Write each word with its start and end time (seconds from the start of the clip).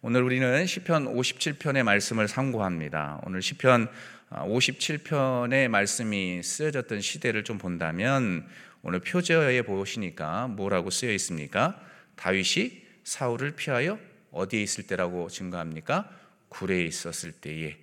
오늘 0.00 0.22
우리는 0.22 0.64
시편 0.64 1.12
57편의 1.12 1.82
말씀을 1.82 2.28
상고합니다. 2.28 3.20
오늘 3.24 3.42
시편 3.42 3.88
57편의 4.30 5.66
말씀이 5.66 6.40
쓰여졌던 6.40 7.00
시대를 7.00 7.42
좀 7.42 7.58
본다면 7.58 8.46
오늘 8.82 9.00
표제어에 9.00 9.62
보시니까 9.62 10.46
뭐라고 10.46 10.90
쓰여 10.90 11.10
있습니까? 11.14 11.80
다윗이 12.14 12.80
사울을 13.02 13.56
피하여 13.56 13.98
어디에 14.30 14.62
있을 14.62 14.86
때라고 14.86 15.28
증거합니까? 15.28 16.08
굴에 16.48 16.84
있었을 16.84 17.32
때에 17.32 17.76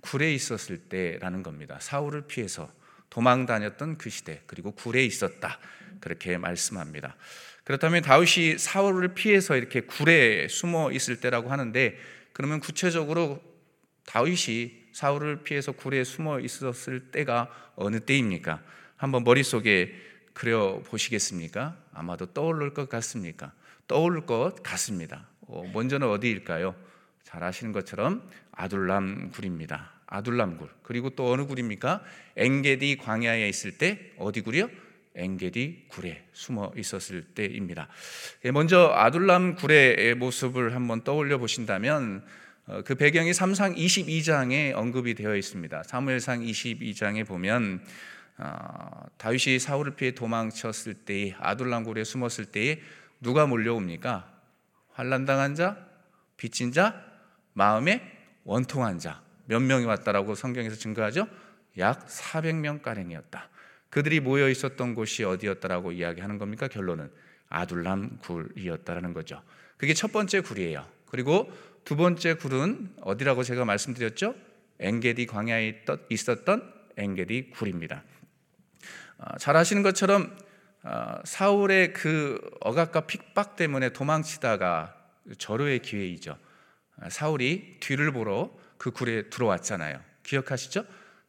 굴에 0.00 0.34
있었을 0.34 0.76
때라는 0.76 1.44
겁니다. 1.44 1.78
사울을 1.80 2.22
피해서 2.22 2.68
도망 3.10 3.46
다녔던 3.46 3.96
그 3.96 4.10
시대 4.10 4.42
그리고 4.48 4.72
굴에 4.72 5.04
있었다 5.04 5.60
그렇게 6.00 6.36
말씀합니다. 6.36 7.14
그렇다면 7.70 8.02
다윗이 8.02 8.58
사울을 8.58 9.14
피해서 9.14 9.56
이렇게 9.56 9.82
굴에 9.82 10.48
숨어 10.48 10.90
있을 10.90 11.20
때라고 11.20 11.52
하는데 11.52 11.96
그러면 12.32 12.58
구체적으로 12.58 13.40
다윗이 14.06 14.88
사울을 14.92 15.44
피해서 15.44 15.70
굴에 15.70 16.02
숨어 16.02 16.40
있었을 16.40 17.12
때가 17.12 17.48
어느 17.76 18.00
때입니까? 18.00 18.60
한번 18.96 19.22
머릿속에 19.22 19.94
그려 20.32 20.82
보시겠습니까? 20.84 21.76
아마도 21.94 22.26
떠오를 22.26 22.74
것 22.74 22.88
같습니까? 22.88 23.52
떠오를 23.86 24.26
것 24.26 24.64
같습니다. 24.64 25.28
어, 25.42 25.62
먼저는 25.72 26.08
어디일까요? 26.08 26.74
잘 27.22 27.44
아시는 27.44 27.70
것처럼 27.70 28.28
아둘람 28.50 29.30
굴입니다. 29.30 29.92
아둘람 30.06 30.56
굴. 30.58 30.68
그리고 30.82 31.10
또 31.10 31.30
어느 31.30 31.46
굴입니까? 31.46 32.02
엥게디 32.36 32.96
광야에 32.96 33.48
있을 33.48 33.78
때 33.78 34.10
어디 34.18 34.40
굴이요? 34.40 34.68
엥게디 35.16 35.86
굴에 35.88 36.24
숨어 36.32 36.72
있었을 36.76 37.22
때입니다. 37.22 37.88
예, 38.44 38.50
먼저 38.50 38.92
아둘람 38.94 39.56
굴의 39.56 40.14
모습을 40.14 40.74
한번 40.74 41.02
떠올려 41.02 41.38
보신다면 41.38 42.24
어, 42.66 42.82
그 42.84 42.94
배경이 42.94 43.32
3상 43.32 43.76
22장에 43.76 44.74
언급이 44.74 45.14
되어 45.14 45.34
있습니다. 45.34 45.82
사무엘상 45.82 46.40
22장에 46.40 47.26
보면 47.26 47.82
어, 48.38 49.06
다윗이 49.18 49.58
사울을 49.58 49.96
피해 49.96 50.12
도망쳤을 50.12 50.94
때 50.94 51.34
아둘람 51.38 51.84
굴에 51.84 52.04
숨었을 52.04 52.46
때에 52.46 52.80
누가 53.20 53.46
몰려옵니까? 53.46 54.32
환란당한 54.92 55.54
자, 55.54 55.76
빚진 56.36 56.72
자, 56.72 57.04
마음에 57.52 58.02
원통한 58.44 58.98
자. 58.98 59.22
몇 59.46 59.60
명이 59.60 59.84
왔다라고 59.84 60.34
성경에서 60.34 60.76
증거하죠? 60.76 61.26
약 61.78 62.06
400명 62.06 62.82
가량이었다. 62.82 63.48
그들이 63.90 64.20
모여 64.20 64.48
있었던 64.48 64.94
곳이 64.94 65.24
어디였다라고 65.24 65.92
이야기하는 65.92 66.38
겁니까? 66.38 66.68
결론은 66.68 67.10
아둘람 67.48 68.18
굴이었다라는 68.20 69.12
거죠. 69.12 69.42
그게 69.76 69.94
첫 69.94 70.12
번째 70.12 70.40
굴이에요. 70.40 70.86
그리고 71.06 71.52
두 71.84 71.96
번째 71.96 72.34
굴은 72.34 72.94
어디라고 73.02 73.42
제가 73.42 73.64
말씀드렸죠? 73.64 74.34
엥게디 74.78 75.26
광야에 75.26 75.82
있었던 76.08 76.72
엥게디 76.96 77.50
굴입니다. 77.50 78.04
아, 79.18 79.36
잘 79.38 79.56
아시는 79.56 79.82
것처럼 79.82 80.36
아, 80.82 81.20
사울의 81.24 81.92
그 81.92 82.40
억압과 82.60 83.02
핍박 83.02 83.56
때문에 83.56 83.90
도망치다가 83.90 84.94
절호의 85.36 85.80
기회이죠. 85.80 86.38
아, 87.00 87.10
사울이 87.10 87.78
뒤를 87.80 88.12
보러 88.12 88.50
그 88.78 88.90
굴에 88.90 89.28
들어왔잖아요. 89.28 90.00
기억하시죠? 90.22 90.84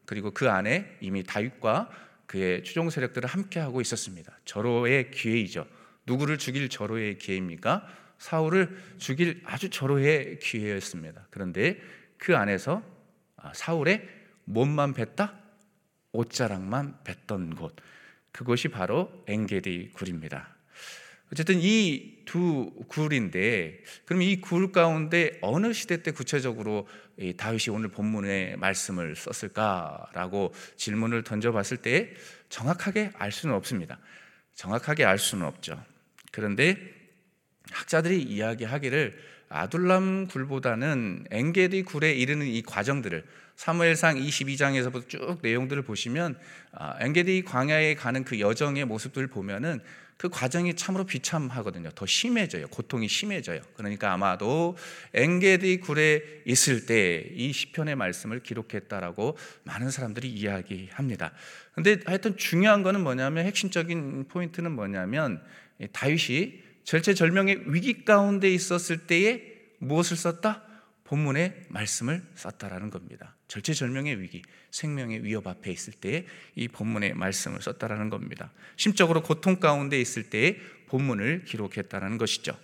그리고 0.06 0.32
그 0.32 0.50
안에 0.50 0.98
이미 1.02 1.24
다윗과 1.24 1.90
그의 2.32 2.64
추종 2.64 2.90
세력들을 2.90 3.28
함께 3.28 3.60
하고 3.60 3.82
있었습니다. 3.82 4.32
절호의 4.46 5.12
기회이죠. 5.12 5.68
누구를 6.06 6.38
죽일 6.38 6.70
절호의 6.70 7.18
기회입니까? 7.18 7.86
사울을 8.20 8.78
죽일 9.00 9.42
아주 9.44 9.70
절호의 9.70 10.40
기회였습니다. 10.40 11.28
그런데 11.30 11.82
그 12.18 12.38
안에서 12.38 12.84
아, 13.36 13.52
사울의 13.54 14.08
몸만 14.46 14.94
뱉다, 14.94 15.42
옷자락만 16.14 17.04
뱉던 17.04 17.56
곳, 17.56 17.76
그곳이 18.32 18.70
바로 18.70 19.12
엥게디 19.28 19.92
굴입니다. 19.92 20.56
어쨌든 21.32 21.60
이 21.62 22.12
두 22.32 22.72
굴인데, 22.88 23.84
그럼 24.06 24.22
이 24.22 24.40
굴 24.40 24.72
가운데 24.72 25.38
어느 25.42 25.74
시대 25.74 26.02
때 26.02 26.12
구체적으로 26.12 26.88
다윗이 27.36 27.76
오늘 27.76 27.90
본문에 27.90 28.56
말씀을 28.56 29.18
썼을까라고 29.18 30.54
질문을 30.78 31.24
던져봤을 31.24 31.78
때 31.78 32.14
정확하게 32.48 33.12
알 33.16 33.34
수는 33.34 33.54
없습니다. 33.56 34.00
정확하게 34.56 35.04
알 35.04 35.18
수는 35.18 35.46
없죠. 35.46 35.84
그런데 36.32 36.78
학자들이 37.72 38.22
이야기하기를 38.22 39.18
아둘람 39.50 40.28
굴보다는 40.28 41.26
엥게디 41.32 41.84
굴에 41.84 42.14
이르는 42.14 42.46
이 42.48 42.62
과정들을 42.62 43.26
사무엘상 43.58 44.16
22장에서부터 44.16 45.10
쭉 45.10 45.40
내용들을 45.42 45.82
보시면 45.84 46.40
아, 46.72 46.96
엥게디 47.02 47.44
광야에 47.44 47.96
가는 47.96 48.24
그 48.24 48.40
여정의 48.40 48.86
모습들을 48.86 49.28
보면은 49.28 49.82
그 50.22 50.30
과정이 50.30 50.76
참으로 50.76 51.04
비참하거든요. 51.04 51.90
더 51.96 52.06
심해져요. 52.06 52.68
고통이 52.68 53.08
심해져요. 53.08 53.60
그러니까 53.76 54.14
아마도 54.14 54.78
엥게디 55.16 55.80
굴에 55.80 56.44
있을 56.46 56.86
때 56.86 57.32
이 57.34 57.52
시편의 57.52 57.96
말씀을 57.96 58.42
기록했다라고 58.42 59.36
많은 59.64 59.90
사람들이 59.90 60.30
이야기합니다. 60.30 61.32
근데 61.74 62.00
하여튼 62.06 62.38
중요한 62.38 62.84
거는 62.84 63.02
뭐냐면 63.02 63.46
핵심적인 63.48 64.28
포인트는 64.28 64.72
뭐냐면 64.72 65.42
다윗이 65.92 66.62
절체절명의 66.84 67.64
위기 67.74 68.06
가운데 68.06 68.48
있었을 68.48 69.08
때에 69.08 69.42
무엇을 69.80 70.18
썼다? 70.18 70.64
본문의 71.04 71.66
말씀을 71.70 72.24
썼다라는 72.36 72.92
겁니다. 72.92 73.36
절체절명의 73.52 74.22
위기, 74.22 74.42
생명의 74.72 75.26
위협 75.26 75.46
앞에 75.46 75.72
있을 75.72 75.92
때에 75.92 76.26
이 76.56 76.70
본문의 76.70 77.16
말씀을 77.16 77.62
썼다라는 77.62 78.10
겁니다. 78.10 78.50
심적으로 78.78 79.22
고통 79.22 79.58
가운데 79.58 80.00
있을 80.00 80.30
때에 80.30 80.56
본문을 80.88 81.44
기록했다는 81.44 82.18
것이죠. 82.18 82.58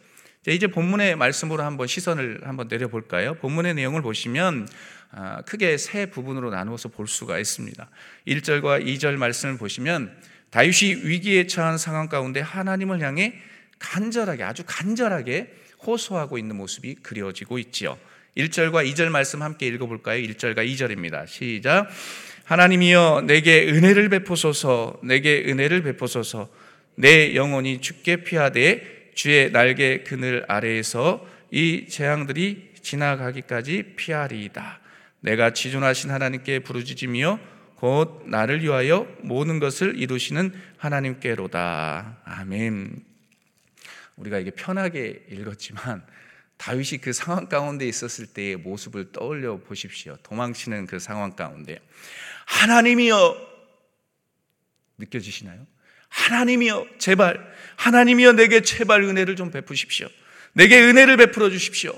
이제 0.47 0.67
본문의 0.67 1.17
말씀으로 1.17 1.61
한번 1.63 1.87
시선을 1.87 2.43
한번 2.45 2.69
내려볼까요? 2.69 3.33
본문의 3.33 3.73
내용을 3.73 4.01
보시면 4.01 4.69
아, 5.11 5.41
크게 5.41 5.77
세 5.77 6.05
부분으로 6.05 6.51
나누어서 6.51 6.87
볼 6.87 7.05
수가 7.05 7.37
있습니다. 7.37 7.89
1절과 8.25 8.85
2절 8.85 9.17
말씀을 9.17 9.57
보시면 9.57 10.17
다윗이 10.51 11.01
위기에 11.03 11.47
처한 11.47 11.77
상황 11.77 12.07
가운데 12.07 12.39
하나님을 12.39 13.01
향해 13.01 13.33
간절하게 13.79 14.43
아주 14.43 14.63
간절하게 14.65 15.53
호소하고 15.85 16.37
있는 16.37 16.55
모습이 16.55 16.95
그려지고 16.95 17.59
있지요. 17.59 17.97
1절과 18.37 18.87
2절 18.91 19.09
말씀 19.09 19.41
함께 19.41 19.67
읽어볼까요? 19.67 20.21
1절과 20.21 20.57
2절입니다. 20.57 21.27
시작. 21.27 21.89
하나님이여 22.43 23.23
내게 23.25 23.67
은혜를 23.67 24.09
베푸소서 24.09 24.99
내게 25.03 25.43
은혜를 25.47 25.81
베푸소서 25.81 26.47
내 26.95 27.35
영혼이 27.35 27.81
죽게 27.81 28.17
피하되 28.17 29.11
주의 29.15 29.51
날개 29.51 30.03
그늘 30.03 30.45
아래에서 30.47 31.27
이 31.49 31.87
재앙들이 31.89 32.73
지나가기까지 32.81 33.93
피하리이다. 33.95 34.81
내가 35.21 35.51
지존하신 35.51 36.11
하나님께 36.11 36.59
부르짖으며 36.59 37.39
곧 37.75 38.23
나를 38.27 38.61
위하여 38.61 39.07
모든 39.21 39.59
것을 39.59 39.99
이루시는 39.99 40.53
하나님께로다. 40.77 42.17
아멘. 42.23 43.03
우리가 44.15 44.39
이게 44.39 44.51
편하게 44.51 45.23
읽었지만 45.31 46.03
다윗이 46.57 46.99
그 47.01 47.13
상황 47.13 47.47
가운데 47.47 47.87
있었을 47.87 48.27
때의 48.27 48.57
모습을 48.57 49.11
떠올려 49.11 49.57
보십시오. 49.57 50.17
도망치는 50.23 50.87
그 50.87 50.99
상황 50.99 51.35
가운데 51.35 51.79
하나님이여 52.45 53.47
느껴지시나요? 54.97 55.65
하나님이여 56.09 56.87
제발 56.97 57.53
하나님이여 57.75 58.33
내게 58.33 58.61
제발 58.61 59.03
은혜를 59.03 59.35
좀 59.35 59.51
베푸십시오. 59.51 60.07
내게 60.53 60.81
은혜를 60.81 61.17
베풀어 61.17 61.49
주십시오. 61.49 61.97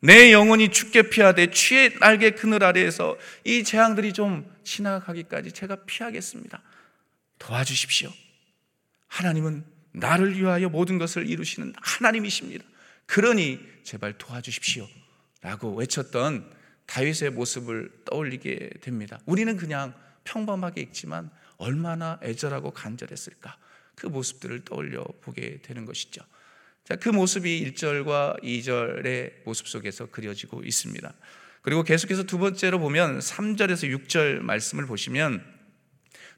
내 0.00 0.32
영혼이 0.32 0.70
죽게 0.70 1.10
피하되 1.10 1.50
취의 1.50 1.98
날개 1.98 2.30
그늘 2.30 2.62
아래에서 2.62 3.18
이 3.44 3.64
재앙들이 3.64 4.12
좀 4.12 4.48
지나가기까지 4.64 5.52
제가 5.52 5.76
피하겠습니다. 5.86 6.62
도와주십시오. 7.38 8.10
하나님은 9.08 9.64
나를 9.92 10.38
위하여 10.38 10.68
모든 10.68 10.98
것을 10.98 11.28
이루시는 11.28 11.74
하나님이십니다. 11.76 12.64
그러니 13.08 13.58
제발 13.82 14.16
도와주십시오. 14.18 14.86
라고 15.40 15.74
외쳤던 15.74 16.52
다윗의 16.86 17.30
모습을 17.30 17.90
떠올리게 18.04 18.70
됩니다. 18.80 19.18
우리는 19.24 19.56
그냥 19.56 19.94
평범하게 20.24 20.82
읽지만 20.82 21.30
얼마나 21.56 22.20
애절하고 22.22 22.70
간절했을까. 22.70 23.56
그 23.94 24.06
모습들을 24.06 24.64
떠올려 24.64 25.04
보게 25.22 25.58
되는 25.62 25.84
것이죠. 25.86 26.22
자, 26.84 26.96
그 26.96 27.08
모습이 27.08 27.72
1절과 27.72 28.42
2절의 28.42 29.44
모습 29.44 29.68
속에서 29.68 30.06
그려지고 30.06 30.62
있습니다. 30.62 31.12
그리고 31.62 31.82
계속해서 31.82 32.24
두 32.24 32.38
번째로 32.38 32.78
보면 32.78 33.20
3절에서 33.20 34.06
6절 34.06 34.40
말씀을 34.40 34.86
보시면 34.86 35.44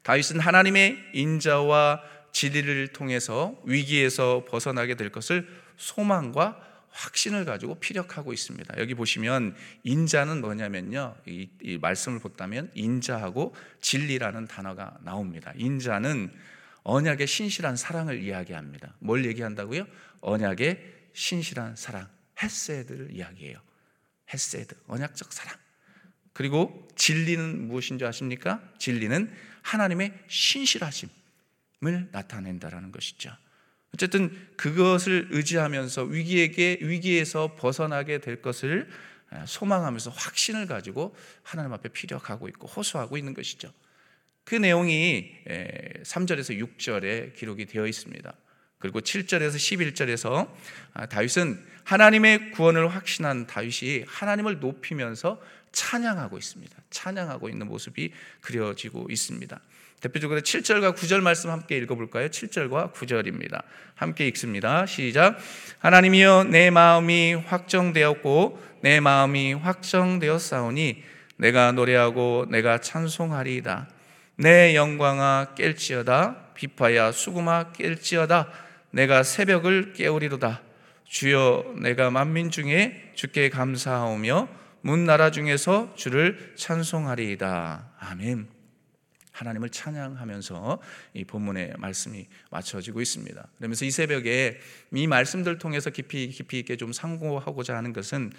다윗은 0.03 0.39
하나님의 0.39 0.97
인자와 1.13 2.01
진리를 2.31 2.87
통해서 2.93 3.61
위기에서 3.65 4.45
벗어나게 4.49 4.95
될 4.95 5.11
것을 5.11 5.47
소망과 5.81 6.67
확신을 6.91 7.45
가지고 7.45 7.79
피력하고 7.79 8.33
있습니다. 8.33 8.75
여기 8.77 8.93
보시면 8.93 9.55
인자는 9.83 10.41
뭐냐면요. 10.41 11.15
이, 11.25 11.49
이 11.61 11.77
말씀을 11.77 12.19
본다면 12.19 12.69
인자하고 12.75 13.55
진리라는 13.81 14.47
단어가 14.47 14.97
나옵니다. 15.03 15.53
인자는 15.55 16.31
언약의 16.83 17.27
신실한 17.27 17.77
사랑을 17.77 18.21
이야기합니다. 18.21 18.95
뭘 18.99 19.25
얘기한다고요? 19.25 19.87
언약의 20.19 20.83
신실한 21.13 21.75
사랑, 21.75 22.07
헤세드를 22.41 23.11
이야기해요. 23.11 23.57
헤세드, 24.33 24.75
언약적 24.87 25.31
사랑. 25.31 25.55
그리고 26.33 26.87
진리는 26.95 27.67
무엇인 27.67 27.97
줄 27.97 28.07
아십니까? 28.07 28.61
진리는 28.77 29.33
하나님의 29.61 30.13
신실하심을 30.27 31.09
나타낸다라는 32.11 32.91
것이죠. 32.91 33.31
어쨌든 33.93 34.35
그것을 34.55 35.27
의지하면서 35.31 36.03
위기에게 36.03 36.79
위기에서 36.81 37.55
벗어나게 37.55 38.19
될 38.19 38.41
것을 38.41 38.89
소망하면서 39.45 40.11
확신을 40.11 40.67
가지고 40.67 41.15
하나님 41.43 41.73
앞에 41.73 41.89
피력하고 41.89 42.47
있고 42.49 42.67
호소하고 42.67 43.17
있는 43.17 43.33
것이죠. 43.33 43.71
그 44.43 44.55
내용이 44.55 45.31
3절에서 46.03 46.77
6절에 46.77 47.35
기록이 47.35 47.65
되어 47.65 47.87
있습니다. 47.87 48.33
그리고 48.79 48.99
7절에서 48.99 49.55
11절에서 49.55 50.51
아, 50.93 51.05
다윗은 51.05 51.63
하나님의 51.83 52.51
구원을 52.51 52.87
확신한 52.89 53.45
다윗이 53.47 54.05
하나님을 54.07 54.59
높이면서 54.59 55.39
찬양하고 55.71 56.37
있습니다. 56.37 56.75
찬양하고 56.89 57.49
있는 57.49 57.67
모습이 57.67 58.11
그려지고 58.41 59.07
있습니다. 59.09 59.59
대표적으로 60.01 60.41
7절과 60.41 60.95
9절 60.95 61.21
말씀 61.21 61.51
함께 61.51 61.77
읽어볼까요? 61.77 62.29
7절과 62.29 62.93
9절입니다. 62.93 63.63
함께 63.93 64.27
읽습니다. 64.29 64.85
시작. 64.87 65.37
하나님이여 65.79 66.45
내 66.45 66.71
마음이 66.71 67.35
확정되었고 67.35 68.61
내 68.81 68.99
마음이 68.99 69.53
확정되었사오니 69.53 71.03
내가 71.37 71.71
노래하고 71.71 72.47
내가 72.49 72.79
찬송하리이다. 72.79 73.89
내 74.37 74.75
영광아 74.75 75.53
깰지어다 75.55 76.53
비파야 76.55 77.11
수구마 77.11 77.71
깰지어다 77.73 78.47
내가 78.89 79.21
새벽을 79.21 79.93
깨우리로다 79.93 80.61
주여 81.05 81.75
내가 81.77 82.09
만민 82.09 82.49
중에 82.49 83.11
주께 83.13 83.49
감사하오며 83.49 84.47
문 84.81 85.05
나라 85.05 85.31
중에서 85.31 85.93
주를 85.95 86.53
찬송하리이다 86.55 87.93
아멘 87.99 88.61
하나님을 89.31 89.69
찬양하면서 89.69 90.79
이 91.13 91.25
본문의 91.25 91.73
말씀이 91.77 92.27
맞춰지고 92.51 93.01
있습니다. 93.01 93.47
그러면서 93.57 93.85
이 93.85 93.91
새벽에 93.91 94.59
이 94.93 95.07
말씀들 95.07 95.57
통해서 95.57 95.89
깊이 95.89 96.29
깊이 96.29 96.59
있게 96.59 96.77
좀 96.77 96.91
상고하고자 96.93 97.75
하는 97.75 97.93
것은 97.93 98.31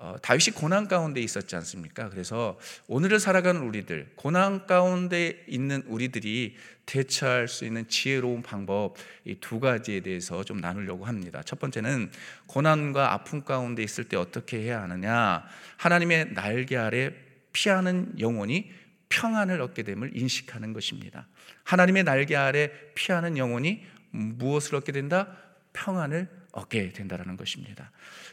어, 0.00 0.14
다윗이 0.22 0.54
고난 0.54 0.86
가운데 0.86 1.20
있었지 1.20 1.56
않습니까? 1.56 2.08
그래서 2.08 2.58
오늘을 2.86 3.18
살아가는 3.18 3.60
우리들, 3.62 4.12
고난 4.14 4.66
가운데 4.66 5.44
있는 5.48 5.82
우리들이 5.86 6.56
대처할 6.86 7.48
수 7.48 7.64
있는 7.64 7.88
지혜로운 7.88 8.42
방법 8.42 8.94
이 9.24 9.34
두 9.40 9.58
가지에 9.60 10.00
대해서 10.00 10.44
좀 10.44 10.58
나누려고 10.60 11.04
합니다. 11.04 11.42
첫 11.44 11.58
번째는 11.58 12.10
고난과 12.46 13.12
아픔 13.12 13.44
가운데 13.44 13.82
있을 13.82 14.04
때 14.04 14.16
어떻게 14.16 14.60
해야 14.60 14.82
하느냐? 14.82 15.44
하나님의 15.78 16.34
날개 16.34 16.76
아래 16.76 17.12
피하는 17.52 18.14
영혼이 18.20 18.70
평안을 19.08 19.60
얻게 19.60 19.82
됨을 19.82 20.16
인식하는 20.16 20.72
것입니다. 20.72 21.26
하나님의 21.64 22.04
날개 22.04 22.36
아래 22.36 22.70
피하는 22.94 23.36
영혼이 23.36 23.82
무엇을 24.10 24.76
얻게 24.76 24.92
된다? 24.92 25.36
평안을 25.72 26.28
얻게 26.58 26.92
된다는 26.92 27.36
것입니다. 27.36 27.90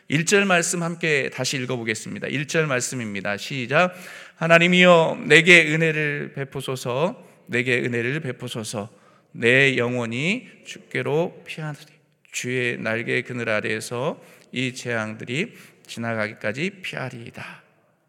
1절 0.09 0.45
말씀 0.45 0.83
함께 0.83 1.29
다시 1.29 1.57
읽어보겠습니다. 1.57 2.27
1절 2.27 2.65
말씀입니다. 2.65 3.37
시작. 3.37 3.93
하나님이여 4.35 5.23
내게 5.27 5.73
은혜를 5.73 6.33
베푸소서, 6.35 7.23
내게 7.47 7.79
은혜를 7.79 8.19
베푸소서, 8.19 8.91
내 9.31 9.77
영혼이 9.77 10.47
주께로 10.65 11.43
피하느니 11.45 11.87
주의 12.31 12.77
날개 12.77 13.21
그늘 13.21 13.49
아래에서 13.49 14.21
이 14.51 14.73
재앙들이 14.73 15.53
지나가기까지 15.87 16.81
피하리이다. 16.81 17.63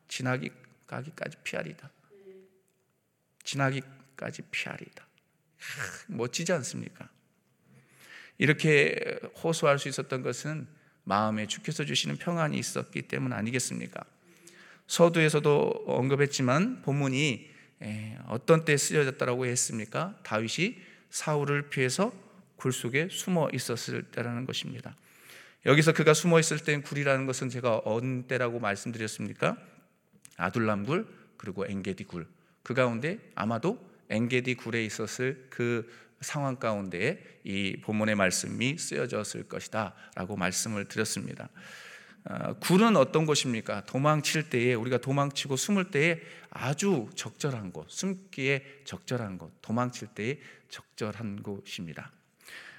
지나가기까지 0.09 1.37
피하리이다. 1.43 1.91
지나기까지 3.45 4.43
피하리이다. 4.51 5.07
멋지지 6.09 6.53
않습니까? 6.53 7.09
이렇게 8.39 9.19
호소할 9.43 9.79
수 9.79 9.89
있었던 9.89 10.23
것은 10.23 10.67
마음에 11.05 11.47
주께서 11.47 11.85
주시는 11.85 12.17
평안이 12.17 12.59
있었기 12.59 13.03
때문 13.03 13.33
아니겠습니까? 13.33 14.05
서두에서도 14.87 15.85
언급했지만 15.87 16.83
본문이 16.83 17.49
어떤 18.27 18.65
때 18.65 18.77
쓰여졌다라고 18.77 19.47
했습니까? 19.47 20.17
다윗이 20.23 20.77
사울을 21.11 21.69
피해서 21.69 22.13
굴 22.57 22.73
속에 22.73 23.09
숨어 23.11 23.51
있었을 23.53 24.03
때라는 24.05 24.47
것입니다. 24.47 24.97
여기서 25.65 25.93
그가 25.93 26.15
숨어 26.15 26.39
있을 26.39 26.59
땐 26.59 26.83
굴이라는 26.83 27.27
것은 27.27 27.49
제가 27.49 27.83
어느 27.85 28.23
때라고 28.23 28.61
말씀드렸습니까? 28.61 29.57
아둘람굴 30.37 31.07
그리고 31.37 31.67
엔게디 31.67 32.05
굴. 32.05 32.27
그 32.63 32.75
가운데 32.75 33.19
아마도 33.35 33.79
엔게디 34.09 34.55
굴에 34.55 34.85
있었을 34.85 35.47
그 35.51 35.91
상황 36.21 36.57
가운데 36.57 37.41
이 37.45 37.77
본문의 37.83 38.15
말씀이 38.15 38.79
쓰여졌을 38.79 39.45
것이다 39.49 39.95
라고 40.15 40.37
말씀을 40.37 40.87
드렸습니다. 40.87 41.49
아, 42.25 42.55
굴은 42.55 42.97
어떤 42.97 43.25
곳입니까? 43.25 43.85
도망칠 43.85 44.51
때에 44.51 44.75
우리가 44.75 44.99
도망치고 44.99 45.57
숨을 45.57 45.91
때에 45.91 46.21
아주 46.51 47.09
적절한 47.15 47.73
곳, 47.73 47.89
숨기에 47.89 48.65
적절한 48.85 49.39
곳, 49.39 49.53
도망칠 49.63 50.09
때에 50.09 50.39
적절한 50.69 51.43
곳입니다. 51.43 52.11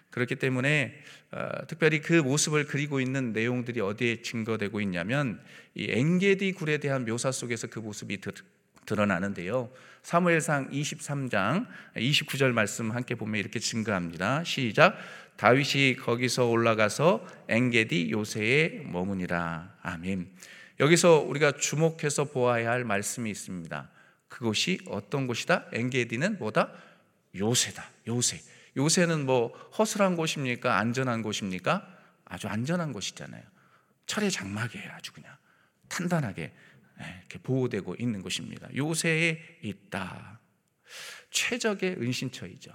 그렇기 0.10 0.36
때문에 0.36 1.02
어, 1.32 1.50
특별히 1.68 2.02
그 2.02 2.14
모습을 2.14 2.66
그리고 2.66 3.00
있는 3.00 3.34
내용들이 3.34 3.80
어디에 3.80 4.22
증거되고 4.22 4.82
있냐면 4.82 5.42
이 5.76 5.88
엥게디 5.92 6.54
굴에 6.54 6.80
대한 6.80 7.06
묘사 7.06 7.32
속에서 7.32 7.68
그 7.68 7.80
모습이 7.80 8.20
드러나는데요. 8.88 9.70
사무엘상 10.02 10.72
23장 10.72 11.68
29절 11.96 12.54
말씀 12.54 12.92
함께 12.92 13.14
보면 13.14 13.40
이렇게 13.40 13.60
증거합니다. 13.60 14.44
시작. 14.44 14.98
다윗이 15.36 15.98
거기서 15.98 16.48
올라가서 16.48 17.28
엥게디 17.50 18.10
요새에 18.12 18.82
머무니라. 18.86 19.76
아멘. 19.84 20.32
여기서 20.80 21.20
우리가 21.20 21.52
주목해서 21.52 22.26
보아야 22.26 22.72
할 22.72 22.84
말씀이 22.84 23.30
있습니다. 23.30 23.90
그곳이 24.30 24.80
어떤 24.88 25.28
곳이다? 25.28 25.66
엥게디는 25.74 26.40
뭐다? 26.40 26.72
요새다. 27.36 27.84
요새. 28.08 28.40
요새는 28.76 29.26
뭐 29.26 29.50
허술한 29.78 30.16
곳입니까? 30.16 30.78
안전한 30.78 31.22
곳입니까? 31.22 31.88
아주 32.26 32.48
안전한 32.48 32.94
곳이잖아요. 32.94 33.44
철의 34.06 34.32
장막이에요. 34.32 34.92
아주 34.94 35.12
그냥 35.12 35.36
탄단하게 35.90 36.42
네, 36.42 36.54
이렇게 37.00 37.40
보호되고 37.40 37.96
있는 38.00 38.22
것입니다. 38.22 38.68
요새에 38.76 39.60
있다. 39.62 40.40
최적의 41.32 41.98
은신처이죠. 42.00 42.72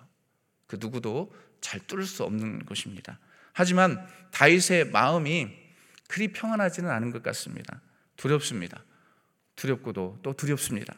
그 0.66 0.76
누구도 0.80 1.34
잘 1.60 1.80
뚫을 1.86 2.04
수 2.04 2.24
없는 2.24 2.64
것입니다. 2.66 3.18
하지만 3.52 4.06
다윗의 4.30 4.90
마음이 4.90 5.48
그리 6.08 6.32
평안하지는 6.32 6.90
않은 6.90 7.10
것 7.10 7.22
같습니다. 7.22 7.80
두렵습니다. 8.16 8.84
두렵고도 9.56 10.20
또 10.22 10.32
두렵습니다. 10.32 10.94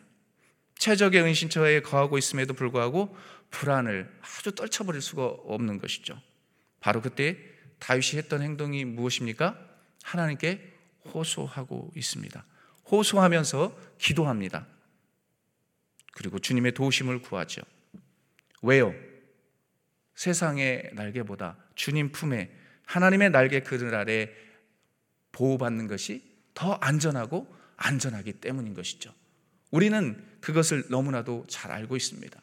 최적의 0.77 1.23
은신처에 1.23 1.81
거하고 1.83 2.19
있음에도 2.19 2.55
불구하고 2.55 3.17
불안을 3.51 4.11
아주 4.21 4.53
떨쳐버릴 4.53 5.01
수가 5.01 5.25
없는 5.25 5.79
것이죠. 5.79 6.21
바로 6.81 7.01
그때 7.01 7.39
다윗이 7.79 8.19
했던 8.19 8.43
행동이 8.43 8.85
무엇입니까? 8.85 9.59
하나님께 10.03 10.73
호소하고 11.13 11.93
있습니다. 11.97 12.45
호소하면서 12.91 13.77
기도합니다. 13.99 14.67
그리고 16.13 16.39
주님의 16.39 16.73
도우심을 16.73 17.23
구하죠. 17.23 17.63
왜요? 18.63 18.95
세상의 20.15 20.91
날개보다 20.95 21.57
주님 21.75 22.13
품에 22.13 22.51
하나님의 22.87 23.31
날개 23.31 23.61
그늘 23.61 23.95
아래 23.95 24.31
보호받는 25.33 25.89
것이 25.89 26.23
더 26.55 26.75
안전하고 26.75 27.53
안전하기 27.77 28.35
때문인 28.35 28.75
것이죠. 28.75 29.13
우리는 29.71 30.25
그것을 30.41 30.85
너무나도 30.89 31.47
잘 31.49 31.73
알고 31.73 31.97
있습니다. 31.97 32.41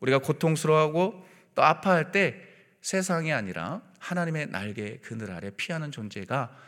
우리가 0.00 0.18
고통스러워하고 0.18 1.24
또 1.54 1.62
아파할 1.62 2.10
때 2.10 2.48
세상이 2.80 3.32
아니라 3.32 3.82
하나님의 4.00 4.50
날개 4.50 4.98
그늘 4.98 5.30
아래 5.30 5.50
피하는 5.50 5.92
존재가 5.92 6.58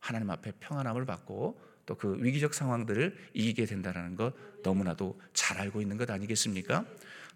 하나님 0.00 0.30
앞에 0.30 0.52
평안함을 0.58 1.06
받고 1.06 1.60
또 1.86 1.96
그 1.96 2.16
위기적 2.20 2.54
상황들을 2.54 3.16
이기게 3.34 3.66
된다는 3.66 4.16
것 4.16 4.32
너무나도 4.62 5.20
잘 5.32 5.58
알고 5.58 5.80
있는 5.80 5.96
것 5.96 6.10
아니겠습니까? 6.10 6.84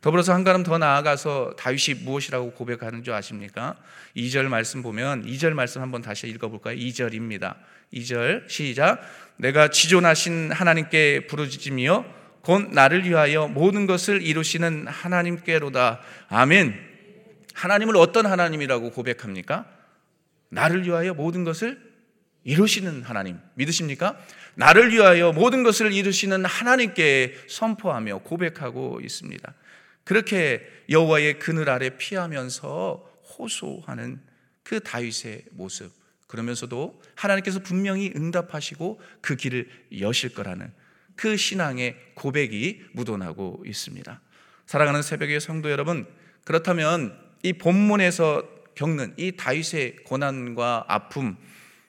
더불어서 0.01 0.33
한 0.33 0.45
걸음 0.45 0.63
더 0.63 0.79
나아가서 0.79 1.57
다윗이 1.59 2.05
무엇이라고 2.05 2.53
고백하는 2.53 3.03
줄 3.03 3.15
아십니까? 3.15 3.77
2절 4.17 4.45
말씀 4.45 4.83
보면 4.83 5.25
2절 5.27 5.55
말씀 5.55 5.83
한번 5.83 6.03
다시 6.03 6.29
읽어볼까요? 6.29 6.77
2절입니다. 6.77 7.57
2절 7.93 8.49
시작. 8.49 9.01
내가 9.37 9.71
지존하신 9.71 10.53
하나님께 10.53 11.27
부르짖으며 11.27 12.05
곧 12.43 12.71
나를 12.73 13.05
위하여 13.05 13.49
모든 13.49 13.87
것을 13.87 14.23
이루시는 14.23 14.87
하나님께로다. 14.87 16.01
아멘. 16.29 16.75
하나님을 17.55 17.97
어떤 17.97 18.27
하나님이라고 18.27 18.91
고백합니까? 18.91 19.67
나를 20.49 20.87
위하여 20.87 21.13
모든 21.13 21.43
것을 21.43 21.88
이루시는 22.49 23.03
하나님. 23.03 23.39
믿으십니까? 23.57 24.19
나를 24.55 24.91
위하여 24.91 25.33
모든 25.33 25.63
것을 25.63 25.93
이루시는 25.93 26.47
하나님께 26.47 27.35
선포하며 27.47 28.21
고백하고 28.21 29.01
있습니다. 29.05 29.55
그렇게 30.05 30.67
여호와의 30.89 31.41
그늘 31.41 31.69
아래 31.69 31.91
피하면서 31.99 33.05
호소하는 33.39 34.23
그 34.63 34.81
다윗의 34.81 35.45
모습. 35.51 35.93
그러면서도 36.27 37.03
하나님께서 37.17 37.59
분명히 37.59 38.15
응답하시고 38.17 38.99
그 39.21 39.37
길을 39.37 39.69
여실 40.01 40.33
거라는 40.33 40.73
그 41.17 41.37
신앙의 41.37 41.97
고백이 42.15 42.85
묻어나고 42.95 43.63
있습니다. 43.67 44.23
사랑하는 44.65 45.03
새벽의 45.03 45.41
성도 45.41 45.71
여러분, 45.71 46.07
그렇다면 46.45 47.15
이 47.43 47.53
본문에서 47.53 48.43
겪는 48.75 49.15
이 49.19 49.33
다윗의 49.33 49.97
고난과 50.05 50.87
아픔, 50.89 51.37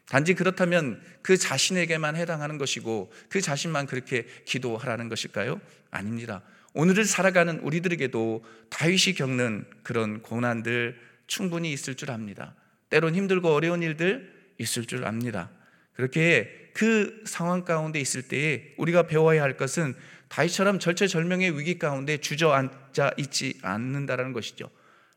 단지 0.09 0.33
그렇다면 0.33 1.01
그 1.21 1.37
자신에게만 1.37 2.15
해당하는 2.15 2.57
것이고 2.57 3.11
그 3.29 3.41
자신만 3.41 3.85
그렇게 3.85 4.25
기도하라는 4.45 5.07
것일까요? 5.07 5.61
아닙니다. 5.91 6.41
오늘을 6.73 7.05
살아가는 7.05 7.59
우리들에게도 7.59 8.43
다윗이 8.69 9.15
겪는 9.15 9.65
그런 9.83 10.21
고난들 10.21 10.99
충분히 11.27 11.71
있을 11.71 11.95
줄 11.95 12.09
압니다. 12.11 12.55
때론 12.89 13.13
힘들고 13.13 13.53
어려운 13.53 13.83
일들 13.83 14.33
있을 14.57 14.85
줄 14.85 15.05
압니다. 15.05 15.51
그렇게 15.93 16.71
그 16.73 17.23
상황 17.25 17.63
가운데 17.63 17.99
있을 17.99 18.23
때에 18.23 18.73
우리가 18.77 19.03
배워야 19.03 19.43
할 19.43 19.57
것은 19.57 19.93
다윗처럼 20.29 20.79
절체절명의 20.79 21.57
위기 21.57 21.77
가운데 21.77 22.17
주저앉아 22.17 23.11
있지 23.17 23.59
않는다라는 23.61 24.33
것이죠. 24.33 24.69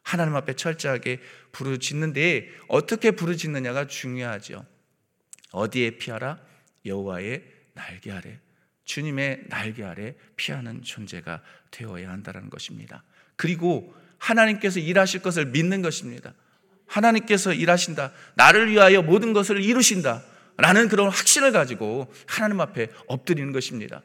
하나님 0.02 0.34
앞에 0.36 0.54
철저하게 0.54 1.20
부르짖는데 1.52 2.48
어떻게 2.68 3.12
부르짖느냐가 3.12 3.86
중요하죠. 3.86 4.66
어디에 5.52 5.92
피하라? 5.98 6.38
여호와의 6.84 7.44
날개 7.74 8.10
아래. 8.10 8.38
주님의 8.84 9.44
날개 9.48 9.84
아래 9.84 10.14
피하는 10.36 10.82
존재가 10.82 11.40
되어야 11.70 12.10
한다는 12.10 12.50
것입니다. 12.50 13.04
그리고 13.36 13.94
하나님께서 14.18 14.80
일하실 14.80 15.22
것을 15.22 15.46
믿는 15.46 15.82
것입니다. 15.82 16.34
하나님께서 16.86 17.52
일하신다. 17.52 18.12
나를 18.34 18.70
위하여 18.70 19.02
모든 19.02 19.32
것을 19.32 19.62
이루신다. 19.62 20.22
라는 20.58 20.88
그런 20.88 21.08
확신을 21.08 21.52
가지고 21.52 22.12
하나님 22.26 22.60
앞에 22.60 22.88
엎드리는 23.06 23.52
것입니다. 23.52 24.02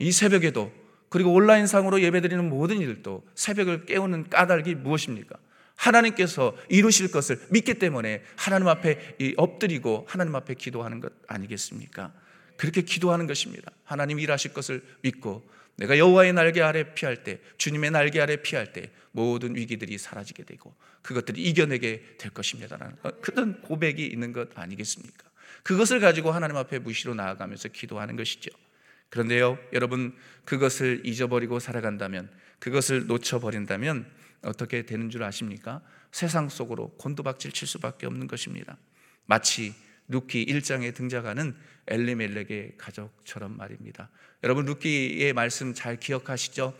이 0.00 0.10
새벽에도 0.10 0.72
그리고 1.08 1.32
온라인상으로 1.32 2.00
예배드리는 2.00 2.48
모든 2.48 2.78
일도 2.78 3.24
새벽을 3.34 3.84
깨우는 3.84 4.30
까닭이 4.30 4.74
무엇입니까? 4.76 5.36
하나님께서 5.76 6.56
이루실 6.68 7.10
것을 7.10 7.40
믿기 7.50 7.74
때문에 7.74 8.22
하나님 8.36 8.68
앞에 8.68 9.16
엎드리고 9.36 10.06
하나님 10.08 10.34
앞에 10.36 10.54
기도하는 10.54 11.00
것 11.00 11.12
아니겠습니까? 11.26 12.12
그렇게 12.56 12.82
기도하는 12.82 13.26
것입니다. 13.26 13.72
하나님 13.84 14.18
일하실 14.20 14.54
것을 14.54 14.82
믿고 15.02 15.48
내가 15.76 15.98
여호와의 15.98 16.32
날개 16.32 16.62
아래 16.62 16.94
피할 16.94 17.24
때 17.24 17.40
주님의 17.58 17.90
날개 17.90 18.20
아래 18.20 18.36
피할 18.36 18.72
때 18.72 18.90
모든 19.10 19.56
위기들이 19.56 19.98
사라지게 19.98 20.44
되고 20.44 20.74
그것들이 21.02 21.42
이겨내게 21.42 22.16
될 22.18 22.30
것입니다라는 22.30 22.96
그런 23.20 23.60
고백이 23.60 24.06
있는 24.06 24.32
것 24.32 24.48
아니겠습니까? 24.54 25.24
그것을 25.62 25.98
가지고 26.00 26.30
하나님 26.30 26.56
앞에 26.56 26.78
무시로 26.78 27.14
나아가면서 27.14 27.68
기도하는 27.68 28.16
것이죠. 28.16 28.50
그런데요, 29.10 29.58
여러분 29.72 30.14
그것을 30.44 31.02
잊어버리고 31.04 31.58
살아간다면 31.58 32.30
그것을 32.58 33.06
놓쳐버린다면 33.06 34.23
어떻게 34.44 34.82
되는 34.82 35.10
줄 35.10 35.22
아십니까? 35.22 35.82
세상 36.12 36.48
속으로 36.48 36.90
곤두박질 36.98 37.52
칠 37.52 37.66
수밖에 37.66 38.06
없는 38.06 38.26
것입니다. 38.26 38.76
마치 39.26 39.74
룻기 40.08 40.46
1장에 40.46 40.94
등장하는 40.94 41.56
엘리멜렉의 41.86 42.74
가족처럼 42.78 43.56
말입니다. 43.56 44.10
여러분 44.42 44.64
룻기의 44.66 45.32
말씀 45.32 45.74
잘 45.74 45.98
기억하시죠? 45.98 46.74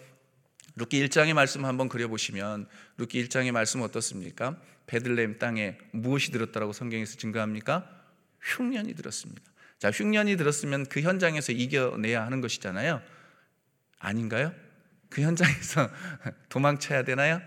룻기 0.77 1.07
1장의 1.07 1.35
말씀 1.35 1.65
한번 1.65 1.89
그려보시면 1.89 2.67
룻기 2.99 3.25
1장의 3.25 3.53
말씀 3.53 3.81
어떻습니까? 3.81 4.61
베들레헴 4.87 5.39
땅에 5.39 5.79
무엇이 5.93 6.31
들었다라고 6.31 6.73
성경에서 6.73 7.17
증거합니까? 7.17 7.89
흉년이 8.41 8.95
들었습니다. 8.95 9.43
자, 9.79 9.91
흉년이 9.91 10.37
들었으면 10.37 10.87
그 10.87 11.01
현장에서 11.01 11.53
이겨내야 11.53 12.25
하는 12.25 12.41
것이잖아요. 12.41 13.01
아닌가요? 13.99 14.53
그 15.15 15.23
현장에서 15.23 15.89
도망쳐야 16.51 17.05
되나요? 17.05 17.41